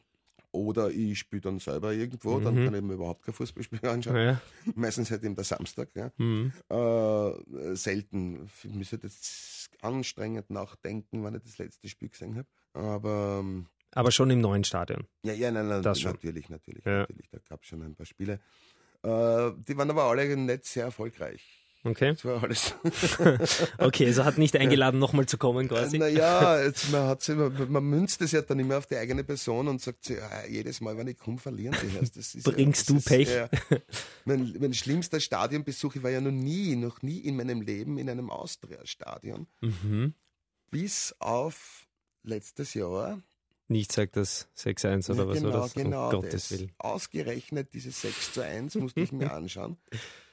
[0.50, 2.64] Oder ich spiele dann selber irgendwo, dann Mhm.
[2.66, 4.16] kann ich mir überhaupt kein Fußballspiel anschauen.
[4.16, 4.40] Ja.
[4.74, 5.90] Meistens halt eben der Samstag.
[5.94, 6.12] Ja.
[6.16, 6.52] Mhm.
[6.68, 8.48] Äh, selten.
[8.62, 12.48] Ich müsste jetzt anstrengend nachdenken, wann ich das letzte Spiel gesehen habe.
[12.74, 15.06] Aber ähm, Aber schon im neuen Stadion.
[15.24, 16.12] ja, ja, nein, nein, Das schon.
[16.12, 16.98] natürlich, natürlich, Ja.
[17.00, 17.28] natürlich.
[17.30, 18.34] Da gab es schon ein paar Spiele.
[19.02, 21.60] Äh, die waren aber alle nicht sehr erfolgreich.
[21.86, 22.12] Okay.
[22.12, 22.74] Das war alles.
[23.78, 25.98] Okay, also hat nicht eingeladen, nochmal zu kommen quasi.
[25.98, 27.18] Naja, jetzt, man,
[27.70, 30.80] man münzt es ja dann immer auf die eigene Person und sagt sich, ja, jedes
[30.80, 32.16] Mal, wenn ich komme, verlieren sie erst.
[32.16, 33.28] Das ist Bringst ja, du das Pech?
[33.28, 33.48] Ist, ja,
[34.24, 38.08] mein, mein schlimmster Stadionbesuch, ich war ja noch nie, noch nie in meinem Leben in
[38.08, 39.46] einem Austria-Stadion.
[39.60, 40.14] Mhm.
[40.70, 41.83] Bis auf
[42.24, 43.20] letztes Jahr.
[43.68, 45.68] Nicht sagt das 6-1 oder was, genau, oder?
[45.74, 46.58] genau Um Gottes das.
[46.58, 46.72] Willen.
[46.78, 49.78] Ausgerechnet dieses 6 zu 1 musste ich mir anschauen.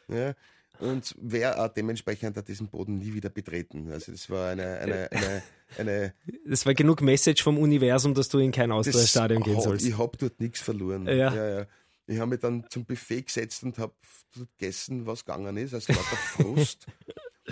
[0.10, 0.36] Ja,
[0.80, 3.92] und wer dementsprechend hat diesen Boden nie wieder betreten.
[3.92, 5.44] Also es war eine, eine, eine,
[5.78, 6.14] eine
[6.46, 9.86] Das war genug Message vom Universum, dass du in kein das Austria-Stadion gehen sollst.
[9.86, 11.06] Ich habe dort nichts verloren.
[11.06, 11.34] Ja.
[11.34, 11.66] Ja, ja.
[12.08, 13.94] Ich habe mich dann zum Buffet gesetzt und habe
[14.34, 15.74] gegessen, was gegangen ist.
[15.74, 16.88] Also lauter Frust.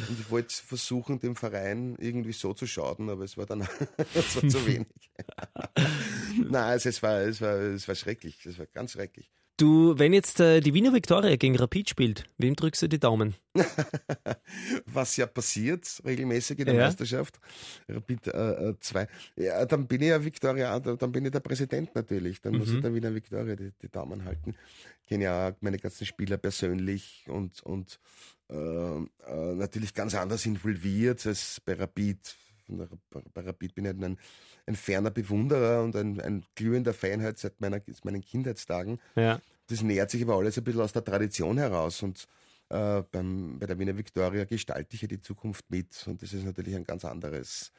[0.07, 3.61] Und ich wollte versuchen, dem Verein irgendwie so zu schaden, aber es war dann
[4.13, 4.87] es war zu wenig.
[6.37, 8.45] Nein, also es war, es war, es war schrecklich.
[8.45, 9.29] Es war ganz schrecklich.
[9.59, 13.35] Du, wenn jetzt äh, die Wiener Viktoria gegen Rapid spielt, wem drückst du die Daumen?
[14.85, 16.85] was ja passiert regelmäßig in der Ja.
[16.85, 17.41] Meisterschaft.
[17.89, 18.23] Rapid
[18.79, 19.07] 2.
[19.35, 22.39] ja, dann bin ich ja Viktoria, dann bin ich der Präsident natürlich.
[22.39, 24.55] Dann muss ich der Wiener Viktoria die, die Daumen halten.
[25.05, 27.99] Kenne ja meine ganzen Spieler persönlich und, und
[28.49, 32.17] äh, äh, natürlich ganz anders involviert als bei Rapid.
[33.33, 34.17] Bei Rapid bin ich halt ein,
[34.65, 38.99] ein ferner Bewunderer und ein, ein glühender Fan halt seit meiner, meinen Kindheitstagen.
[39.15, 39.39] Ja.
[39.67, 42.27] Das nähert sich aber alles ein bisschen aus der Tradition heraus und
[42.69, 46.43] äh, beim, bei der Wiener Viktoria gestalte ich ja die Zukunft mit und das ist
[46.43, 47.71] natürlich ein ganz anderes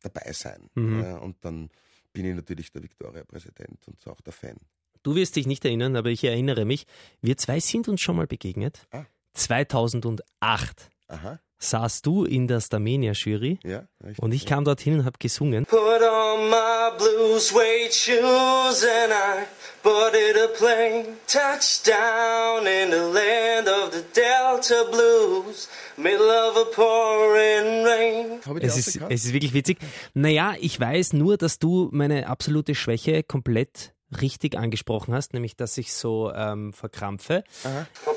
[0.00, 0.70] Dabeisein.
[0.74, 1.00] Mhm.
[1.00, 1.70] Ja, und dann
[2.12, 4.56] bin ich natürlich der Viktoria-Präsident und auch der Fan.
[5.02, 6.86] Du wirst dich nicht erinnern, aber ich erinnere mich.
[7.20, 8.86] Wir zwei sind uns schon mal begegnet.
[8.90, 9.04] Ah.
[9.34, 13.84] 2008 Aha, saßt du in der Starmania-Jury ja.
[14.04, 14.22] richtig.
[14.22, 15.66] und ich kam dorthin und habe gesungen.
[15.66, 19.46] Put on my blue suede shoes and I
[19.82, 21.16] boarded a plane.
[21.26, 25.68] Touchdown in the land of the Delta Blues.
[25.96, 28.40] Middle of a pouring rain.
[28.60, 29.78] Es ist, es ist wirklich witzig.
[30.12, 35.78] Naja, ich weiß nur, dass du meine absolute Schwäche komplett richtig angesprochen hast, nämlich dass
[35.78, 37.44] ich so ähm, verkrampfe.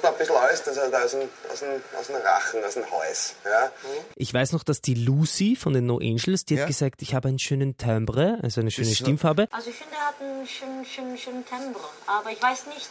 [0.01, 1.19] Da ein bisschen alles, das ist aus dem,
[1.51, 3.35] aus, dem, aus dem Rachen, aus dem Hals.
[3.45, 3.71] Ja?
[4.15, 6.61] Ich weiß noch, dass die Lucy von den No Angels, die Ja.
[6.61, 9.47] hat gesagt, ich habe einen schönen Timbre, also eine schöne Stimmfarbe.
[9.51, 11.81] Also ich finde, er hat einen schönen, schönen, schönen Timbre.
[12.07, 12.89] Aber ich weiß nicht,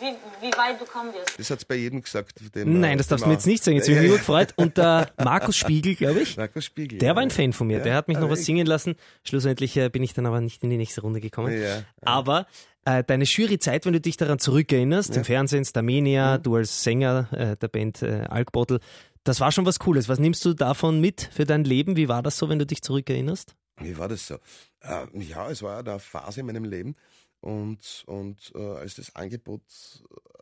[0.00, 1.38] wie, wie weit du kommen wirst.
[1.38, 2.38] Das hat es bei jedem gesagt.
[2.54, 3.76] Dem, Nein, äh, das darfst du mir jetzt nicht sagen.
[3.76, 4.54] Jetzt Ja, bin ich ja, nur gefreut.
[4.56, 6.98] Und der Markus Spiegel, glaube ich, Markus Spiegel.
[6.98, 7.34] der ja, war ein ja.
[7.34, 7.78] Fan von mir.
[7.78, 8.96] Ja, Der hat mich noch was singen lassen.
[9.24, 11.52] Schlussendlich äh, bin ich dann aber nicht in die nächste Runde gekommen.
[11.52, 11.82] Ja, ja.
[12.02, 12.46] Aber
[12.84, 16.42] äh, deine Juryzeit, wenn du dich daran zurückerinnerst, im Fernsehen, Starmania, Mhm.
[16.42, 18.80] du als Sänger äh, der Band äh, Alkbottle,
[19.24, 20.08] das war schon was Cooles.
[20.08, 21.96] Was nimmst du davon mit für dein Leben?
[21.96, 23.54] Wie war das so, wenn du dich zurückerinnerst?
[23.80, 24.34] Wie war das so?
[24.82, 26.94] Äh, ja, es war eine Phase in meinem Leben.
[27.40, 29.60] Und, und äh, als das Angebot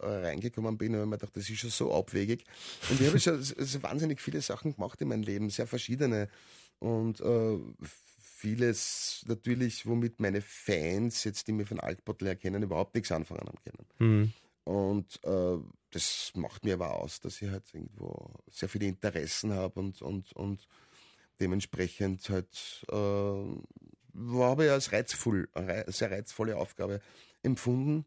[0.01, 2.45] äh, reingekommen bin, habe ich mir gedacht, das ist schon so abwegig.
[2.91, 6.29] Und ich habe schon so wahnsinnig viele Sachen gemacht in meinem Leben, sehr verschiedene.
[6.79, 7.59] Und äh,
[8.43, 13.59] vieles natürlich, womit meine Fans, jetzt die mich von Altbottle erkennen, überhaupt nichts anfangen haben
[13.63, 13.87] können.
[13.99, 14.33] Mhm.
[14.65, 15.59] Und äh,
[15.91, 20.33] das macht mir aber aus, dass ich halt irgendwo sehr viele Interessen habe und, und,
[20.33, 20.67] und
[21.41, 25.49] dementsprechend halt äh, habe ich als reizvoll,
[25.87, 27.01] sehr reizvolle Aufgabe
[27.45, 28.05] empfunden.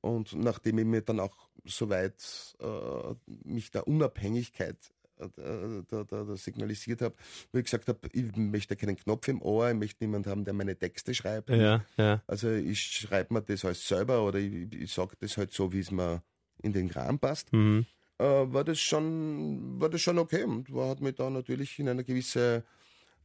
[0.00, 7.02] Und nachdem ich mir dann auch soweit äh, mich der Unabhängigkeit da, da, da signalisiert
[7.02, 7.14] habe,
[7.52, 10.54] wo ich gesagt habe, ich möchte keinen Knopf im Ohr, ich möchte niemanden haben, der
[10.54, 11.50] meine Texte schreibt.
[11.50, 12.22] Ja, ja.
[12.26, 15.80] Also ich schreibe mir das alles selber oder ich, ich sage das halt so, wie
[15.80, 16.22] es mir
[16.62, 17.52] in den Kram passt.
[17.52, 17.86] Mhm.
[18.18, 21.88] Äh, war das schon war das schon okay und war, hat mich da natürlich in
[21.88, 22.64] eine gewisse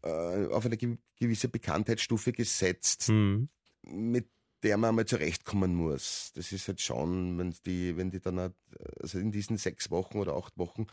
[0.02, 3.50] äh, auf eine ge gewisse Bekanntheitsstufe gesetzt, Mhm.
[3.84, 4.30] mit
[4.64, 6.32] der man mal zurechtkommen muss.
[6.36, 8.54] Das ist halt schon, wenn die, wenn die dann, halt,
[9.02, 10.88] also in diesen sechs Wochen oder acht Wochen,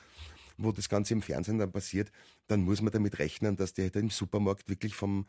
[0.58, 2.10] wo das Ganze im Fernsehen dann passiert,
[2.48, 5.26] dann muss man damit rechnen, dass die halt im Supermarkt wirklich vom,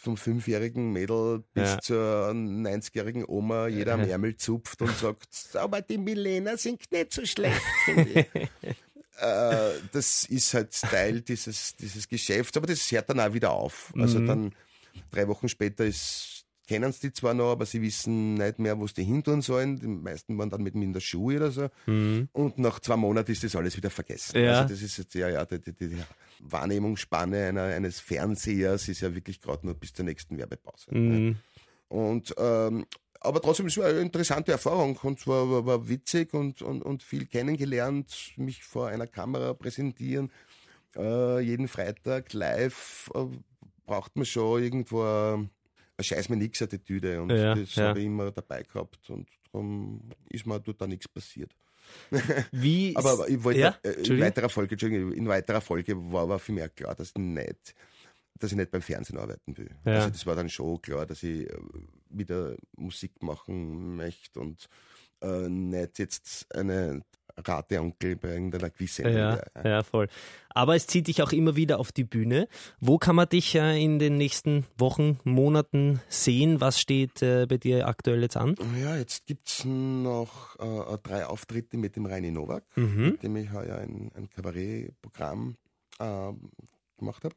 [0.00, 1.80] vom fünfjährigen Mädel bis Ja.
[1.80, 7.24] zur 90-jährigen Oma jeder am Ärmel zupft und sagt, aber die Milena singt nicht so
[7.26, 7.60] schlecht,
[9.18, 13.92] äh, das ist halt Teil dieses, dieses Geschäfts, aber das hört dann auch wieder auf.
[13.98, 14.54] Also dann
[15.10, 16.35] drei Wochen später ist,
[16.66, 19.78] kennen sie die zwar noch, aber sie wissen nicht mehr, wo sie hin tun sollen.
[19.78, 21.68] Die meisten waren dann mit mir in der Schule oder so.
[22.32, 24.38] Und nach zwei Monaten ist das alles wieder vergessen.
[24.42, 24.60] Ja.
[24.60, 25.96] Also das ist jetzt, ja, ja, die, die, die
[26.40, 30.94] Wahrnehmungsspanne einer, eines Fernsehers ist ja wirklich gerade nur bis zur nächsten Werbepause.
[30.94, 31.36] Mhm.
[31.88, 32.84] Und ähm,
[33.20, 36.82] aber trotzdem, es war eine interessante Erfahrung und es war, war, war witzig und, und,
[36.82, 40.30] und viel kennengelernt, mich vor einer Kamera präsentieren.
[40.94, 43.24] Äh, jeden Freitag live äh,
[43.84, 45.48] braucht man schon irgendwo
[46.00, 47.88] scheiß mir nix Attitüde und Ja, das ja.
[47.88, 51.54] habe ich immer dabei gehabt und darum ist mir dort da nichts passiert.
[52.52, 53.76] Wie Aber, ich wollte, ja?
[53.82, 57.10] äh, in weiterer Folge, Entschuldigung, in weiterer Folge war aber für mich auch klar, dass
[57.10, 57.74] ich nicht,
[58.38, 59.70] dass ich nicht beim Fernsehen arbeiten will.
[59.84, 59.94] Ja.
[59.94, 61.58] Also das war dann schon klar, dass ich äh,
[62.10, 64.68] wieder Musik machen möchte und
[65.22, 67.02] äh, nicht jetzt eine
[67.36, 69.14] Rateonkel bei irgendeiner Quizsendung.
[69.16, 70.08] Ja, wäre, ja, voll.
[70.48, 72.48] Aber es zieht dich auch immer wieder auf die Bühne.
[72.80, 76.60] Wo kann man dich äh, in den nächsten Wochen, Monaten sehen?
[76.60, 78.54] Was steht äh, bei dir aktuell jetzt an?
[78.80, 83.10] Ja, jetzt gibt's noch äh, drei Auftritte mit dem Reini Nowak, Mhm.
[83.12, 85.56] mit dem ich heuer ein, ein Kabarettprogramm
[85.98, 86.32] äh,
[86.96, 87.34] gemacht habe.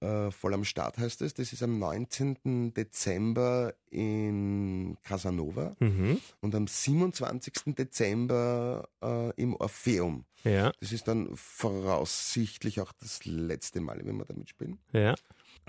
[0.00, 1.34] Äh, voll am Start heißt es.
[1.34, 2.72] Das ist am 19.
[2.74, 6.20] Dezember in Casanova Mhm.
[6.40, 7.74] und am 27.
[7.74, 10.24] Dezember äh, im Orpheum.
[10.44, 14.78] Ja, Das ist dann voraussichtlich auch das letzte Mal, wenn wir da mitspielen.
[14.92, 15.14] ja.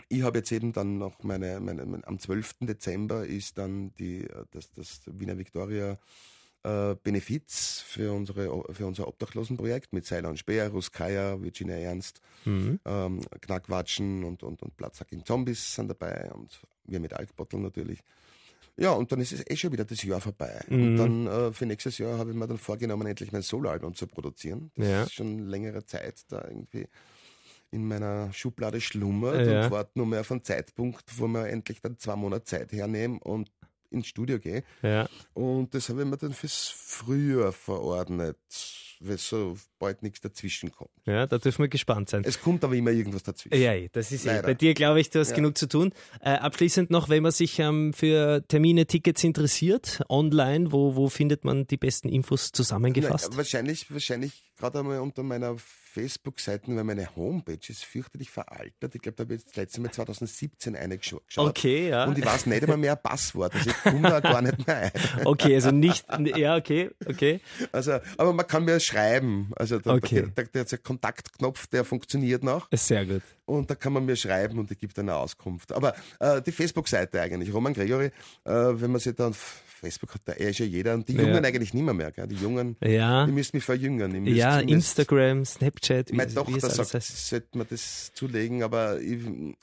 [0.10, 2.56] Ich habe jetzt eben dann noch meine, meine, mein, am 12.
[2.62, 5.98] Dezember ist dann die, äh, das, das Wiener Victoria
[6.64, 12.80] äh, Benefiz für, unsere, für unser Obdachlosenprojekt mit und Speer, Ruskaya, Virginia Ernst, Mhm.
[12.86, 18.00] ähm, Knackwatschen und, und, und Platzhacking Zombies sind dabei und wir mit Alkbottle natürlich.
[18.78, 20.60] Ja, und dann ist es eh schon wieder das Jahr vorbei.
[20.70, 24.06] Und dann äh, für nächstes Jahr habe ich mir dann vorgenommen, endlich mein Soloalbum zu
[24.06, 24.72] produzieren.
[24.76, 25.04] Das Ja.
[25.04, 26.88] ist schon längere Zeit da irgendwie
[27.72, 29.66] in meiner Schublade schlummert Ja.
[29.66, 33.18] und warte nur mehr auf einen Zeitpunkt, wo wir endlich dann zwei Monate Zeit hernehmen
[33.20, 33.50] und
[33.90, 34.64] ins Studio gehe.
[34.82, 38.38] Ja, Und das habe ich mir dann fürs Frühjahr verordnet,
[39.02, 40.90] weil so bald nichts dazwischen kommt.
[41.06, 42.24] ja, da dürfen wir gespannt sein.
[42.26, 43.62] Es kommt aber immer irgendwas dazwischen.
[43.62, 44.42] Ja, das ist eh.
[44.42, 45.36] Bei dir glaube ich, du hast Ja.
[45.36, 45.92] genug zu tun.
[46.22, 51.44] Äh, abschließend noch, wenn man sich ähm, für Termine, Tickets interessiert, online, wo, wo findet
[51.44, 53.30] man die besten Infos zusammengefasst?
[53.32, 55.58] Na, wahrscheinlich, wahrscheinlich gerade einmal unter meiner
[55.96, 58.94] Facebook-Seite, weil meine Homepage ist fürchterlich veraltet.
[58.96, 61.24] Ich glaube, da habe ich das letzte Mal 2017 eingeschaut.
[61.38, 62.04] Okay, ja.
[62.06, 63.54] Und ich weiß nicht einmal mehr Passwort.
[63.56, 64.92] Also ich komme da gar nicht mehr ein.
[65.26, 66.06] Okay, also nicht,
[66.36, 67.40] ja, okay, okay.
[67.72, 69.52] Also, aber man kann mir schreiben.
[69.56, 70.24] Also da, Okay.
[70.36, 72.68] da, da, der, der Kontaktknopf, der funktioniert noch.
[72.74, 73.22] Sehr gut.
[73.46, 75.72] Und da kann man mir schreiben und ich gebe dann eine Auskunft.
[75.72, 78.08] Aber äh, die Facebook-Seite eigentlich, Roman Gregory,
[78.44, 80.94] äh, wenn man sich da auf Facebook hat, da eh schon jeder.
[80.96, 81.22] Und die Ja.
[81.24, 82.28] Jungen eigentlich nicht mehr, mehr gell?
[82.28, 83.26] Die Jungen, Ja.
[83.26, 84.26] die müssen mich verjüngern.
[84.26, 87.30] Ja, Instagram, Snapchat, Meine wie Tochter sagt, heißt.
[87.30, 89.20] sollte man das zulegen, aber ich,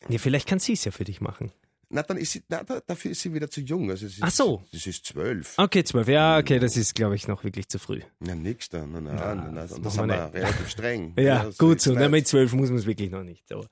[0.08, 1.50] Ja, vielleicht kann sie es ja für dich machen.
[1.94, 3.90] na, dann ist sie, na, da, dafür ist sie wieder zu jung.
[3.90, 4.62] Also ist, Ach so.
[4.72, 5.54] Das ist zwölf.
[5.58, 6.08] Okay, zwölf.
[6.08, 8.00] Ja, okay, das ist, glaube ich, noch wirklich zu früh.
[8.20, 8.86] Na, nix da.
[8.86, 11.12] Na, na, na, na, das und machen das sind wir relativ streng.
[11.18, 11.92] Ja, so gut ist so.
[11.92, 13.66] Na, mit zwölf muss man es wirklich noch nicht so,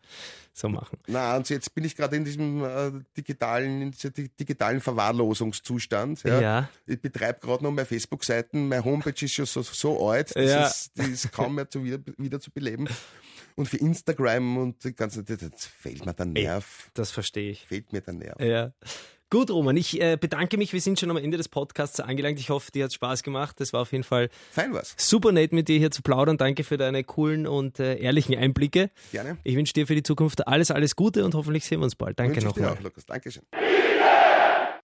[0.60, 0.98] so machen.
[1.06, 6.22] Na, und jetzt bin ich gerade in diesem äh, digitalen, in dieser di- digitalen Verwahrlosungszustand.
[6.24, 6.40] Ja.
[6.40, 6.68] Ja.
[6.86, 8.68] Ich betreibe gerade noch meine Facebook-Seiten.
[8.68, 10.66] Meine Homepage ist schon so, so alt, das Ja.
[10.66, 12.86] ist, die ist kaum mehr zu wieder, wieder zu beleben.
[13.56, 16.90] und für Instagram und die ganze das, das fehlt mir der Nerv.
[16.94, 17.66] Das verstehe ich.
[17.66, 18.40] Fehlt mir der Nerv.
[18.40, 18.72] Ja.
[19.32, 20.72] Gut, Roman, ich äh, bedanke mich.
[20.72, 22.40] Wir sind schon am Ende des Podcasts angelangt.
[22.40, 23.60] Ich hoffe, dir hat Spaß gemacht.
[23.60, 24.96] Das war auf jeden Fall Fein was.
[24.96, 26.36] super nett, mit dir hier zu plaudern.
[26.36, 28.90] Danke für deine coolen und äh, ehrlichen Einblicke.
[29.12, 29.38] Gerne.
[29.44, 32.18] Ich wünsche dir für die Zukunft alles, alles Gute und hoffentlich sehen wir uns bald.
[32.18, 32.70] Danke nochmal.
[32.70, 33.06] auch, Lukas.
[33.06, 33.44] Dankeschön.